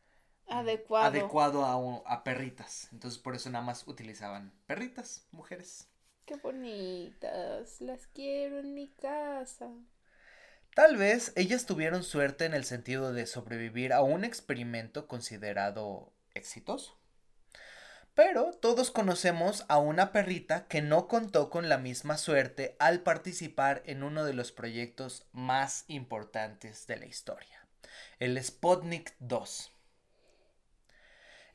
[0.47, 5.89] adecuado, adecuado a, a perritas, entonces por eso nada más utilizaban perritas, mujeres.
[6.25, 9.69] Qué bonitas, las quiero en mi casa.
[10.75, 16.97] Tal vez ellas tuvieron suerte en el sentido de sobrevivir a un experimento considerado exitoso.
[18.15, 23.82] Pero todos conocemos a una perrita que no contó con la misma suerte al participar
[23.86, 27.67] en uno de los proyectos más importantes de la historia,
[28.19, 29.72] el Sputnik 2.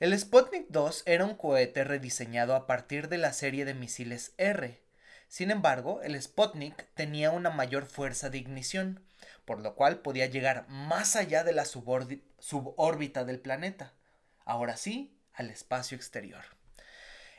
[0.00, 4.80] El Sputnik 2 era un cohete rediseñado a partir de la serie de misiles R.
[5.26, 9.04] Sin embargo, el Sputnik tenía una mayor fuerza de ignición,
[9.44, 13.92] por lo cual podía llegar más allá de la subórbita del planeta.
[14.44, 16.44] Ahora sí, al espacio exterior.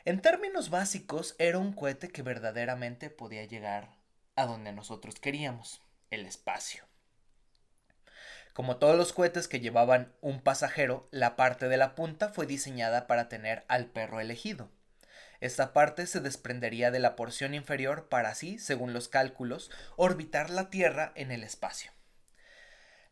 [0.04, 3.95] En términos básicos, era un cohete que verdaderamente podía llegar
[4.36, 6.88] a donde nosotros queríamos, el espacio.
[8.60, 13.08] Como todos los cohetes que llevaban un pasajero, la parte de la punta fue diseñada
[13.08, 14.69] para tener al perro elegido.
[15.39, 20.69] Esta parte se desprendería de la porción inferior para así, según los cálculos, orbitar la
[20.69, 21.93] Tierra en el espacio.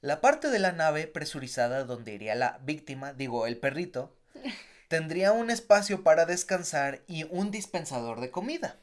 [0.02, 4.18] La parte de la nave presurizada donde iría la víctima, digo el perrito,
[4.90, 8.82] tendría un espacio para descansar y un dispensador de comida.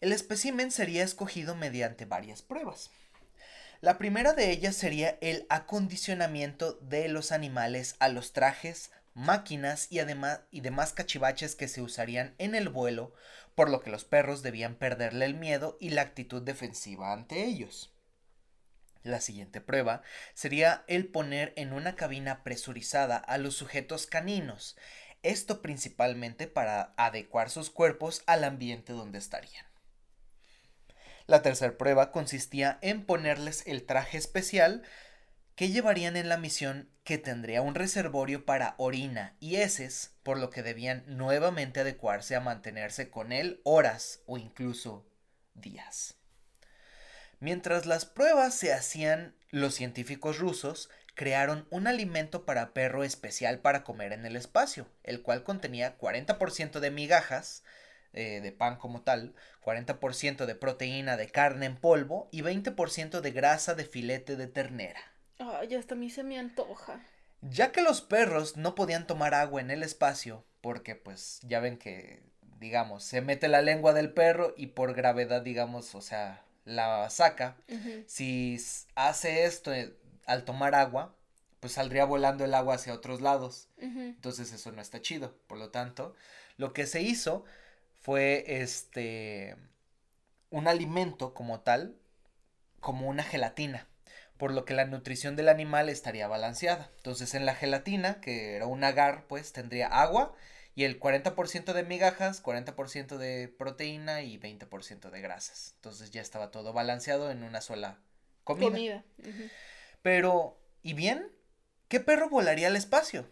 [0.00, 2.90] El espécimen sería escogido mediante varias pruebas.
[3.80, 10.00] La primera de ellas sería el acondicionamiento de los animales a los trajes, máquinas y,
[10.50, 13.14] y demás cachivaches que se usarían en el vuelo,
[13.54, 17.90] por lo que los perros debían perderle el miedo y la actitud defensiva ante ellos.
[19.02, 20.02] La siguiente prueba
[20.34, 24.76] sería el poner en una cabina presurizada a los sujetos caninos,
[25.22, 29.69] esto principalmente para adecuar sus cuerpos al ambiente donde estarían.
[31.30, 34.82] La tercera prueba consistía en ponerles el traje especial
[35.54, 40.50] que llevarían en la misión que tendría un reservorio para orina y heces, por lo
[40.50, 45.06] que debían nuevamente adecuarse a mantenerse con él horas o incluso
[45.54, 46.16] días.
[47.38, 53.84] Mientras las pruebas se hacían, los científicos rusos crearon un alimento para perro especial para
[53.84, 57.62] comer en el espacio, el cual contenía 40% de migajas,
[58.12, 63.30] eh, de pan como tal, 40% de proteína de carne en polvo y 20% de
[63.30, 65.00] grasa de filete de ternera.
[65.38, 67.00] Ay, hasta a mí se me antoja.
[67.42, 71.78] Ya que los perros no podían tomar agua en el espacio, porque pues ya ven
[71.78, 72.22] que,
[72.58, 77.56] digamos, se mete la lengua del perro y por gravedad, digamos, o sea, la saca.
[78.06, 78.58] Si
[78.94, 79.96] hace esto eh,
[80.26, 81.14] al tomar agua,
[81.60, 83.68] pues saldría volando el agua hacia otros lados.
[83.78, 85.36] Entonces eso no está chido.
[85.46, 86.14] Por lo tanto,
[86.56, 87.44] lo que se hizo
[88.00, 89.56] fue este
[90.50, 91.96] un alimento como tal,
[92.80, 93.86] como una gelatina,
[94.36, 96.90] por lo que la nutrición del animal estaría balanceada.
[96.96, 100.34] Entonces en la gelatina, que era un agar, pues tendría agua
[100.74, 105.74] y el 40% de migajas, 40% de proteína y 20% de grasas.
[105.76, 107.98] Entonces ya estaba todo balanceado en una sola
[108.44, 108.70] comida.
[108.70, 109.04] comida.
[110.02, 111.30] Pero, ¿y bien?
[111.88, 113.28] ¿Qué perro volaría al espacio?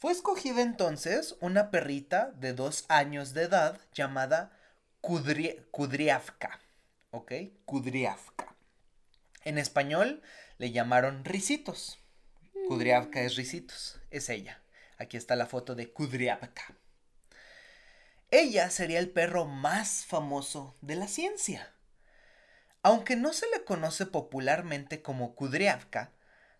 [0.00, 4.50] Fue escogida entonces una perrita de dos años de edad llamada
[5.02, 6.58] Kudriavka.
[7.10, 7.32] ¿Ok?
[7.66, 8.56] Kudriavka.
[9.44, 10.22] En español
[10.56, 11.98] le llamaron Risitos.
[12.66, 14.00] Kudriavka es Risitos.
[14.10, 14.62] Es ella.
[14.96, 16.74] Aquí está la foto de Kudriavka.
[18.30, 21.74] Ella sería el perro más famoso de la ciencia.
[22.82, 26.14] Aunque no se le conoce popularmente como Kudriavka,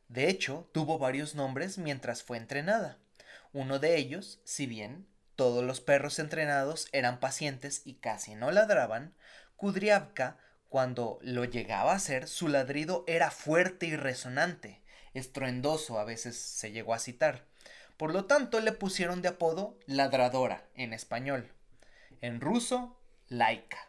[0.08, 2.99] de hecho tuvo varios nombres mientras fue entrenada.
[3.52, 9.14] Uno de ellos, si bien todos los perros entrenados eran pacientes y casi no ladraban,
[9.56, 14.82] Kudriavka, cuando lo llegaba a hacer, su ladrido era fuerte y resonante,
[15.14, 17.44] estruendoso a veces se llegó a citar.
[17.96, 21.52] Por lo tanto, le pusieron de apodo ladradora en español.
[22.20, 22.96] En ruso,
[23.28, 23.88] Laika.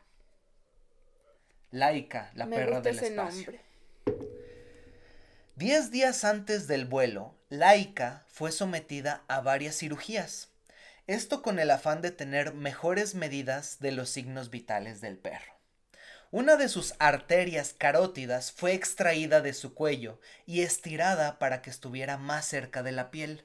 [1.69, 3.53] Laika, la perra del espacio.
[5.55, 10.47] Diez días antes del vuelo, Laika fue sometida a varias cirugías,
[11.05, 15.59] esto con el afán de tener mejores medidas de los signos vitales del perro.
[16.31, 22.15] Una de sus arterias carótidas fue extraída de su cuello y estirada para que estuviera
[22.15, 23.43] más cerca de la piel.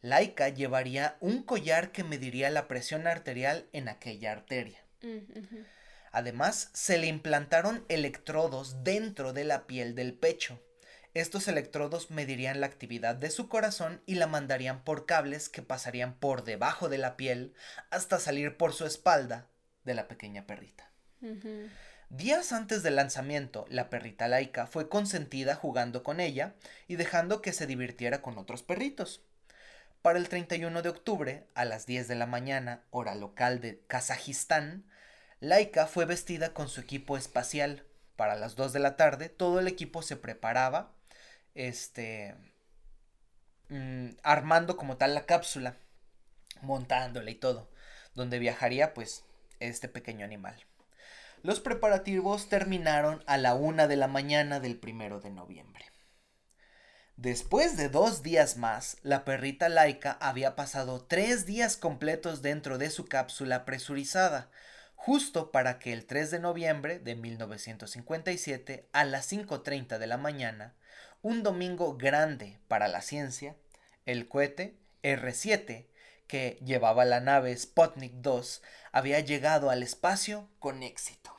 [0.00, 4.82] Laika llevaría un collar que mediría la presión arterial en aquella arteria.
[5.02, 5.64] Mm,
[6.12, 10.62] Además, se le implantaron electrodos dentro de la piel del pecho
[11.14, 16.14] estos electrodos medirían la actividad de su corazón y la mandarían por cables que pasarían
[16.14, 17.54] por debajo de la piel
[17.90, 19.46] hasta salir por su espalda
[19.84, 20.90] de la pequeña perrita.
[22.10, 26.54] Días antes del lanzamiento, la perrita laica fue consentida jugando con ella
[26.86, 29.22] y dejando que se divirtiera con otros perritos.
[30.00, 34.84] Para el 31 de octubre, a las 10 de la mañana, hora local de Kazajistán,
[35.40, 37.84] Laika fue vestida con su equipo espacial.
[38.16, 40.92] Para las 2 de la tarde, todo el equipo se preparaba,
[41.58, 42.36] este,
[43.68, 45.76] mm, armando como tal la cápsula,
[46.62, 47.68] montándola y todo,
[48.14, 49.24] donde viajaría pues
[49.58, 50.64] este pequeño animal.
[51.42, 55.84] Los preparativos terminaron a la una de la mañana del primero de noviembre.
[57.16, 62.90] Después de dos días más, la perrita laica había pasado tres días completos dentro de
[62.90, 64.48] su cápsula presurizada,
[64.94, 70.76] justo para que el 3 de noviembre de 1957, a las 5.30 de la mañana,
[71.22, 73.56] un domingo grande para la ciencia,
[74.06, 75.86] el cohete R7,
[76.26, 78.62] que llevaba la nave Sputnik 2,
[78.92, 81.34] había llegado al espacio con éxito.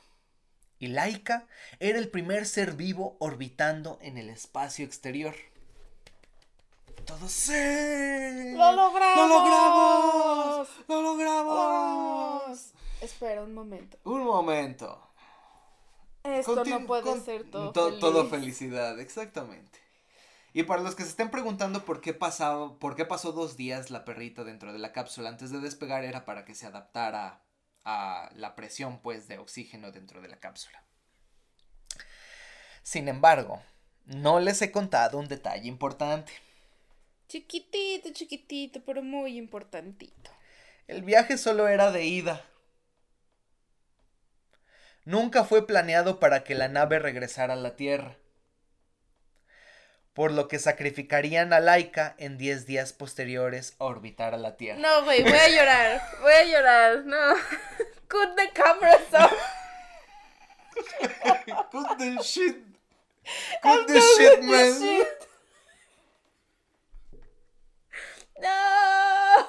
[0.78, 1.46] Y Laika
[1.78, 5.34] era el primer ser vivo orbitando en el espacio exterior.
[7.04, 8.54] Todos sí.
[8.56, 9.16] ¡Lo logramos!
[9.16, 10.68] ¡Lo logramos!
[10.88, 12.72] ¡Lo logramos!
[13.00, 13.98] Espera un momento.
[14.04, 15.09] Un momento.
[16.24, 17.72] Esto Continu- no puede ser todo.
[17.72, 19.78] to- todo felicidad, exactamente.
[20.52, 23.90] Y para los que se estén preguntando por qué pasó, por qué pasó dos días
[23.90, 27.42] la perrita dentro de la cápsula antes de despegar, era para que se adaptara
[27.84, 30.84] a la presión, pues, de oxígeno dentro de la cápsula.
[32.82, 33.62] Sin embargo,
[34.06, 36.32] no les he contado un detalle importante.
[37.28, 40.30] Chiquitito, chiquitito, pero muy importantito.
[40.88, 42.44] El viaje solo era de ida.
[45.04, 48.16] Nunca fue planeado para que la nave regresara a la Tierra.
[50.12, 54.78] Por lo que sacrificarían a Laika en 10 días posteriores a orbitar a la Tierra.
[54.80, 56.02] No, güey, voy a llorar.
[56.20, 57.04] Voy a llorar.
[57.04, 57.34] No.
[58.08, 59.32] Cut the cameras off.
[61.70, 62.56] Cut the shit.
[63.62, 64.78] Cut the shit, man.
[64.78, 65.08] shit.
[68.40, 69.48] No.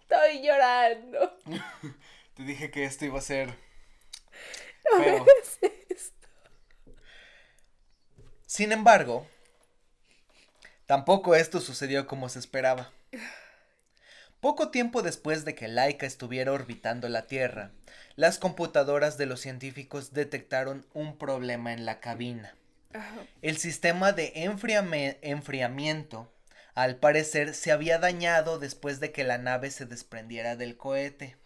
[0.00, 1.36] Estoy llorando.
[2.34, 3.65] Te dije que esto iba a ser
[4.92, 5.22] No feo.
[5.22, 5.58] hagas
[5.88, 6.28] esto.
[8.46, 9.26] Sin embargo,
[10.86, 12.92] tampoco esto sucedió como se esperaba.
[14.40, 17.72] Poco tiempo después de que Laika estuviera orbitando la Tierra,
[18.14, 22.54] las computadoras de los científicos detectaron un problema en la cabina.
[23.42, 26.32] El sistema de enfriame- enfriamiento,
[26.74, 31.36] al parecer, se había dañado después de que la nave se desprendiera del cohete.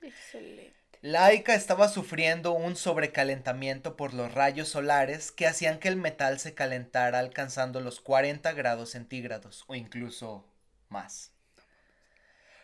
[0.00, 0.77] Excelente.
[1.00, 6.54] Laika estaba sufriendo un sobrecalentamiento por los rayos solares que hacían que el metal se
[6.54, 10.44] calentara alcanzando los 40 grados centígrados o incluso
[10.88, 11.30] más.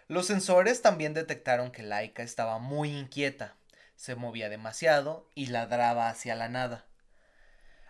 [0.09, 3.55] Los sensores también detectaron que Laika estaba muy inquieta,
[3.95, 6.87] se movía demasiado y ladraba hacia la nada.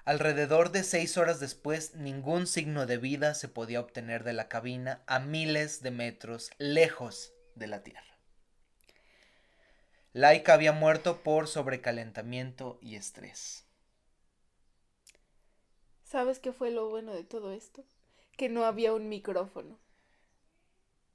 [0.05, 5.03] Alrededor de seis horas después, ningún signo de vida se podía obtener de la cabina
[5.07, 8.14] a miles de metros lejos de la Tierra.
[10.15, 13.67] Laika había muerto por sobrecalentamiento y estrés.
[16.05, 17.85] ¿Sabes qué fue lo bueno de todo esto?
[18.37, 19.77] Que no había un micrófono.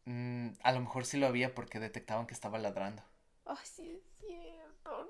[0.03, 3.01] Mm, a lo mejor sí lo había porque detectaban que estaba ladrando.
[3.45, 5.07] Ay, sí es cierto.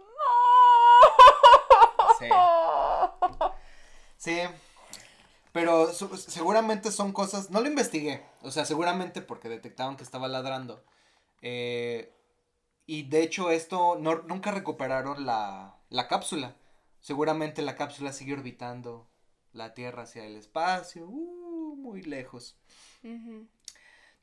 [2.20, 2.28] Sí.
[2.30, 3.56] ¡No!
[4.18, 4.40] Sí.
[5.52, 7.50] Pero su- seguramente son cosas.
[7.50, 8.24] No lo investigué.
[8.44, 10.84] O sea, seguramente porque detectaban que estaba ladrando.
[11.42, 12.14] Eh,
[12.92, 16.56] y de hecho, esto no, nunca recuperaron la, la cápsula.
[17.02, 19.08] Seguramente la cápsula sigue orbitando
[19.54, 21.06] la Tierra hacia el espacio.
[21.06, 22.58] uh, muy lejos.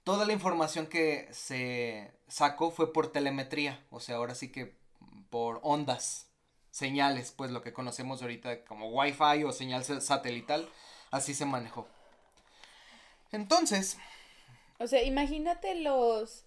[0.05, 4.77] Toda la información que se sacó fue por telemetría, o sea, ahora sí que
[5.31, 6.29] por ondas,
[6.71, 10.69] señales, pues lo que conocemos ahorita como Wi-Fi o señal sa- satelital,
[11.11, 11.89] así se manejó.
[13.33, 13.99] Entonces,
[14.79, 16.45] O sea, imagínate los,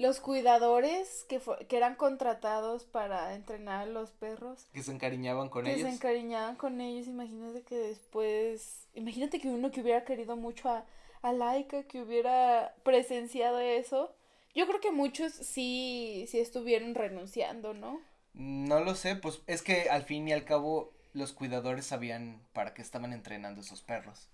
[0.00, 4.66] los cuidadores que, que eran contratados para entrenar a los perros.
[4.72, 5.92] que se encariñaban con que se ellos.
[5.92, 10.84] encariñaban con ellos, imagínate que después, imagínate que uno que hubiera querido mucho a,
[11.22, 14.14] a Laika, que hubiera presenciado eso,
[14.54, 18.00] yo creo que muchos sí, sí estuvieron renunciando, ¿no?
[18.32, 22.72] No lo sé, pues es que al fin y al cabo los cuidadores sabían para
[22.74, 24.28] qué estaban entrenando esos perros.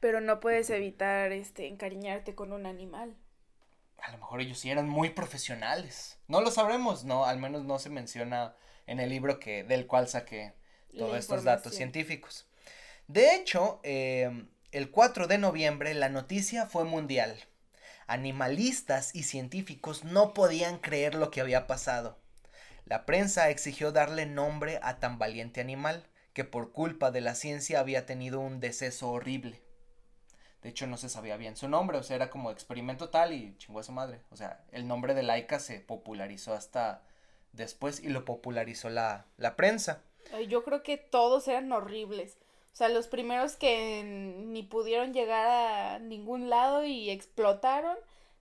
[0.00, 3.16] Pero no puedes evitar, este, encariñarte con un animal.
[3.98, 6.18] A lo mejor ellos sí eran muy profesionales.
[6.28, 8.54] No lo sabremos, no, al menos no se menciona
[8.86, 10.54] en el libro que del cual saqué
[10.96, 12.46] todos estos datos científicos.
[13.08, 17.36] De hecho, eh, el 4 de noviembre la noticia fue mundial.
[18.06, 22.18] Animalistas y científicos no podían creer lo que había pasado.
[22.84, 27.80] La prensa exigió darle nombre a tan valiente animal que por culpa de la ciencia
[27.80, 29.65] había tenido un deceso horrible.
[30.66, 33.54] De hecho, no se sabía bien su nombre, o sea, era como experimento tal y
[33.56, 34.18] chingó a su madre.
[34.30, 37.02] O sea, el nombre de Laika se popularizó hasta
[37.52, 40.02] después y lo popularizó la, la prensa.
[40.48, 42.36] Yo creo que todos eran horribles.
[42.72, 47.96] O sea, los primeros que ni pudieron llegar a ningún lado y explotaron,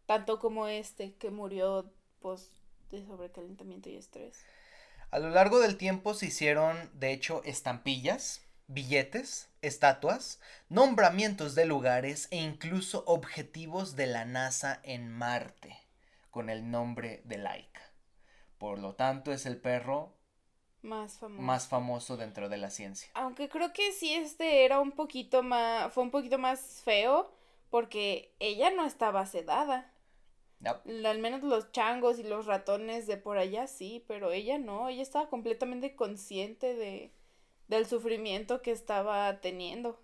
[0.08, 1.86] tanto como este que murió
[2.24, 2.50] pues
[2.90, 4.44] de sobrecalentamiento y estrés.
[5.12, 10.40] A lo largo del tiempo se hicieron, de hecho, estampillas, billetes, estatuas,
[10.70, 15.78] nombramientos de lugares e incluso objetivos de la NASA en Marte,
[16.32, 17.82] con el nombre de Laika.
[18.58, 20.14] Por lo tanto, es el perro
[20.82, 21.42] más famoso.
[21.42, 23.10] más famoso dentro de la ciencia.
[23.14, 27.32] Aunque creo que sí este era un poquito más, fue un poquito más feo,
[27.70, 29.92] porque ella no estaba sedada.
[30.64, 35.04] Al menos los changos y los ratones de por allá sí, pero ella no, ella
[35.04, 37.12] estaba completamente consciente de,
[37.68, 40.00] del sufrimiento que estaba teniendo.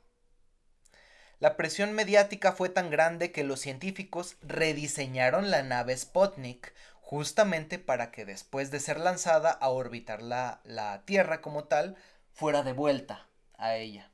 [1.39, 8.11] La presión mediática fue tan grande que los científicos rediseñaron la nave Sputnik justamente para
[8.11, 11.97] que después de ser lanzada a orbitar la, la Tierra como tal,
[12.31, 14.11] fuera de vuelta a ella.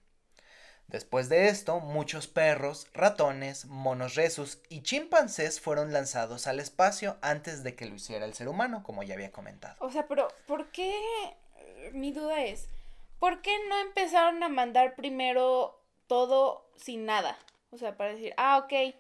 [0.88, 7.62] Después de esto, muchos perros, ratones, monos resus y chimpancés fueron lanzados al espacio antes
[7.62, 9.76] de que lo hiciera el ser humano, como ya había comentado.
[9.80, 10.96] O sea, pero ¿por qué?
[11.92, 12.70] Mi duda es,
[13.20, 17.38] ¿por qué no empezaron a mandar primero todo sin nada?
[17.72, 18.96] O sea, para decir, ah, ok,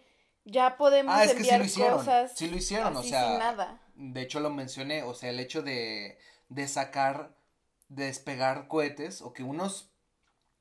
[0.45, 1.97] ya podemos ah, es enviar que sí lo hicieron.
[1.97, 2.31] cosas.
[2.35, 3.29] Sí lo hicieron, o sea.
[3.29, 3.81] Sin nada.
[3.95, 6.17] De hecho, lo mencioné, o sea, el hecho de,
[6.49, 7.35] de sacar,
[7.89, 9.91] de despegar cohetes, o que unos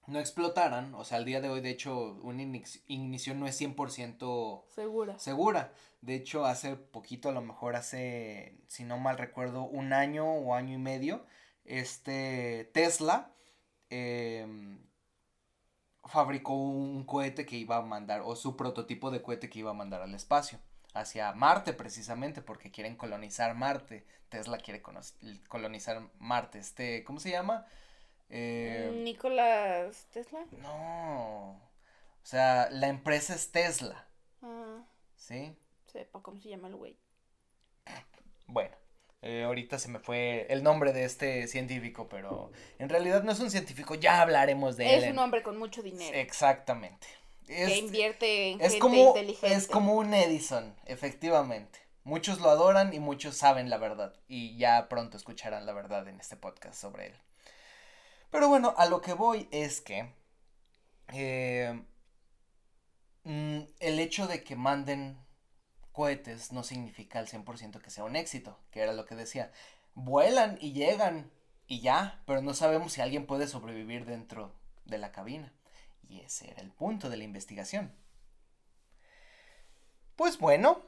[0.06, 4.64] no explotaran, o sea, al día de hoy, de hecho, una ignición no es 100%
[4.68, 5.18] segura.
[5.18, 5.72] segura.
[6.00, 10.54] De hecho, hace poquito, a lo mejor hace, si no mal recuerdo, un año o
[10.54, 11.26] año y medio,
[11.64, 13.32] este Tesla
[13.90, 14.78] em,
[16.04, 19.74] fabricó un cohete que iba a mandar, o su prototipo de cohete que iba a
[19.74, 20.58] mandar al espacio,
[20.94, 24.06] hacia Marte precisamente, porque quieren colonizar Marte.
[24.28, 24.82] Tesla quiere
[25.48, 26.58] colonizar Marte.
[26.58, 27.66] Este, ¿cómo se llama?
[28.28, 30.44] Eh, Nicolás Tesla.
[30.50, 31.52] No.
[31.52, 34.06] O sea, la empresa es Tesla.
[34.42, 34.84] Ah.
[35.16, 35.56] ¿Sí?
[35.86, 36.98] Sepa cómo se llama el güey.
[38.48, 38.74] Bueno.
[39.28, 43.40] Eh, ahorita se me fue el nombre de este científico, pero en realidad no es
[43.40, 45.02] un científico, ya hablaremos de él.
[45.02, 46.16] Es un hombre con mucho dinero.
[46.16, 47.08] Exactamente.
[47.44, 49.52] que invierte en es gente como, inteligente.
[49.52, 51.80] Es como un Edison, efectivamente.
[52.04, 54.14] Muchos lo adoran y muchos saben la verdad.
[54.28, 57.14] Y ya pronto escucharán la verdad en este podcast sobre él.
[58.30, 60.08] Pero bueno, a lo que voy es que
[61.12, 61.82] eh,
[63.24, 65.18] mm, el hecho de que manden
[65.96, 69.50] cohetes no significa al 100% que sea un éxito, que era lo que decía.
[69.94, 71.30] Vuelan y llegan
[71.66, 74.52] y ya, pero no sabemos si alguien puede sobrevivir dentro
[74.84, 75.54] de la cabina.
[76.06, 77.94] Y ese era el punto de la investigación.
[80.16, 80.82] Pues bueno,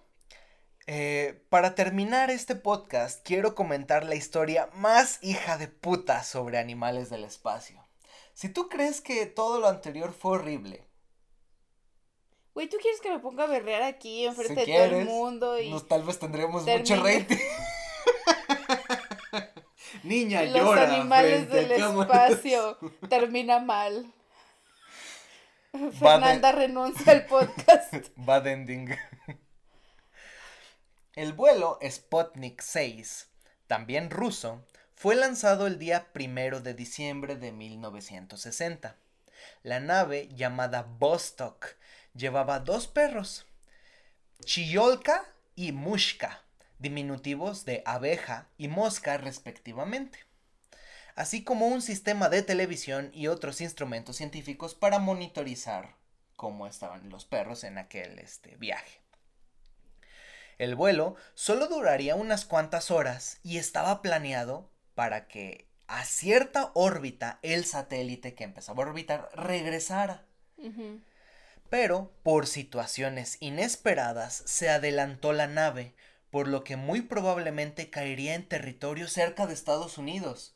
[0.86, 7.08] eh, para terminar este podcast, quiero comentar la historia más hija de puta sobre animales
[7.08, 7.82] del espacio.
[8.34, 10.84] Si tú crees que todo lo anterior fue horrible.
[12.58, 15.60] Güey, ¿tú quieres que me ponga a berrear aquí enfrente de todo el mundo?
[15.60, 17.36] Y tal vez tendremos mucho rating.
[20.02, 22.76] Niña Los animales del espacio
[23.08, 24.12] termina mal.
[26.00, 27.94] Fernanda renuncia al podcast.
[28.16, 28.90] Bad ending.
[31.14, 33.28] El vuelo Sputnik 6,
[33.68, 38.96] también ruso, fue lanzado el día primero de diciembre de 1960.
[39.62, 41.78] La nave, llamada Vostok,
[42.18, 43.46] llevaba dos perros,
[44.44, 46.42] Chiyolka y Mushka,
[46.78, 50.18] diminutivos de abeja y mosca respectivamente,
[51.14, 55.94] así como un sistema de televisión y otros instrumentos científicos para monitorizar
[56.36, 59.00] cómo estaban los perros en aquel este, viaje.
[60.58, 67.38] El vuelo solo duraría unas cuantas horas y estaba planeado para que a cierta órbita
[67.42, 70.24] el satélite que empezaba a orbitar regresara.
[71.70, 75.94] Pero, por situaciones inesperadas, se adelantó la nave,
[76.30, 80.54] por lo que muy probablemente caería en territorio cerca de Estados Unidos.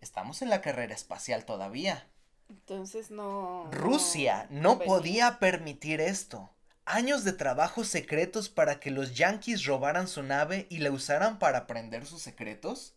[0.00, 2.08] Estamos en la carrera espacial todavía.
[2.48, 3.68] Entonces no.
[3.70, 6.54] Rusia no podía permitir esto
[6.86, 11.58] años de trabajos secretos para que los yankees robaran su nave y la usaran para
[11.58, 12.94] aprender sus secretos?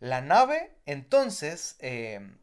[0.00, 2.38] La nave, entonces, em,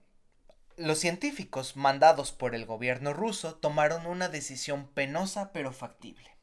[0.77, 6.35] los científicos mandados por el gobierno ruso tomaron una decisión penosa pero factible.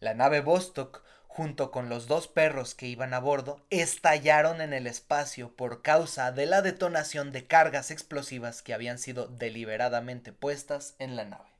[0.00, 4.86] La nave Vostok, junto con los dos perros que iban a bordo, estallaron en el
[4.86, 11.16] espacio por causa de la detonación de cargas explosivas que habían sido deliberadamente puestas en
[11.16, 11.50] la nave.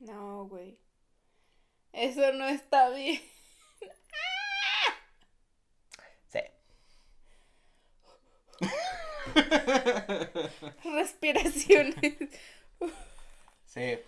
[0.00, 0.78] No, güey.
[1.92, 3.20] Eso no está bien.
[10.84, 12.16] Respiraciones.
[13.66, 13.98] Sí.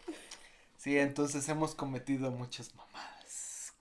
[0.77, 3.72] Sí, entonces hemos cometido muchas mamadas.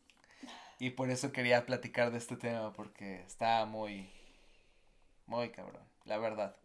[0.79, 4.09] Y por eso quería platicar de este tema, porque está muy,
[5.25, 6.55] muy cabrón, la verdad.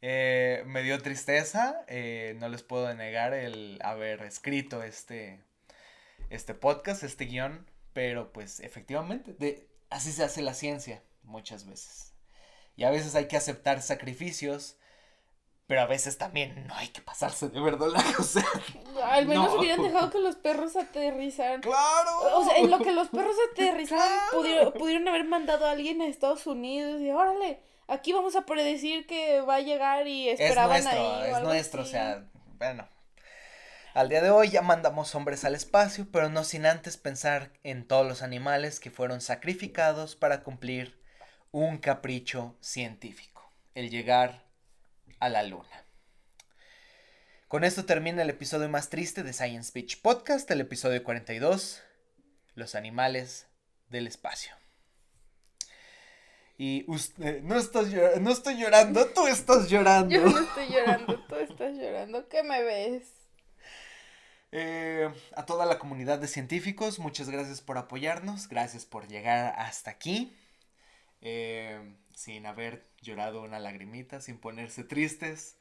[0.00, 5.40] Eh, me dio tristeza, eh, no les puedo negar el haber escrito este,
[6.28, 12.11] este podcast, este guion, pero pues efectivamente, así se hace la ciencia muchas veces.
[12.76, 14.78] Y a veces hay que aceptar sacrificios,
[15.66, 17.88] pero a veces también no hay que pasarse de verdad.
[18.18, 18.44] O sea,
[19.04, 21.60] Al menos hubieran dejado que los perros aterrizaran.
[21.60, 22.36] ¡Claro!
[22.38, 26.06] O sea, en lo que los perros aterrizaban, pudieron, pudieron haber mandado a alguien a
[26.06, 30.84] Estados Unidos y órale, aquí vamos a predecir que va a llegar y esperaban es
[30.84, 31.22] nuestro, ahí.
[31.22, 31.82] o Es algo nuestro, así.
[31.82, 32.24] o sea,
[32.58, 32.88] bueno.
[33.94, 37.86] Al día de hoy ya mandamos hombres al espacio, pero no sin antes pensar en
[37.86, 41.01] todos los animales que fueron sacrificados para cumplir
[41.52, 44.44] un capricho científico, el llegar
[45.20, 45.84] a la luna.
[47.48, 51.82] Con esto termina el episodio más triste de Science Beach Podcast, el episodio 42,
[52.54, 53.46] los animales
[53.88, 54.54] del espacio.
[56.56, 60.14] Y usted, no, estás llor- no estoy llorando, tú estás llorando.
[60.14, 62.28] Yo no estoy llorando, tú estás llorando.
[62.28, 63.08] ¿Qué me ves?
[64.52, 69.90] Eh, a toda la comunidad de científicos, muchas gracias por apoyarnos, gracias por llegar hasta
[69.90, 70.36] aquí,
[71.22, 71.80] eh,
[72.14, 75.56] sin haber llorado una lagrimita, sin ponerse tristes.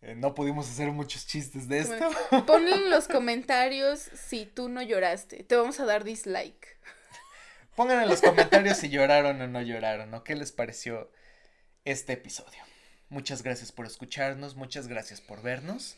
[0.00, 2.10] Eh, no pudimos hacer muchos chistes de esto.
[2.46, 5.44] Ponle en los comentarios si tú no lloraste.
[5.44, 6.78] Te vamos a dar dislike.
[7.76, 11.10] Pongan en los comentarios si lloraron o no lloraron, o qué les pareció
[11.84, 12.62] este episodio.
[13.08, 15.96] Muchas gracias por escucharnos, muchas gracias por vernos.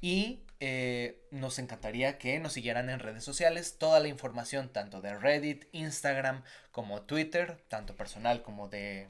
[0.00, 3.76] Y eh, nos encantaría que nos siguieran en redes sociales.
[3.78, 6.42] Toda la información, tanto de Reddit, Instagram
[6.72, 9.08] como Twitter, tanto personal como de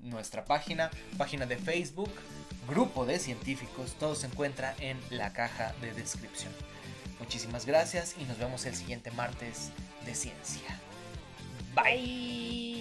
[0.00, 2.10] nuestra página, página de Facebook,
[2.68, 6.52] grupo de científicos, todo se encuentra en la caja de descripción.
[7.18, 9.70] Muchísimas gracias y nos vemos el siguiente martes
[10.04, 10.80] de ciencia.
[11.74, 12.76] Bye.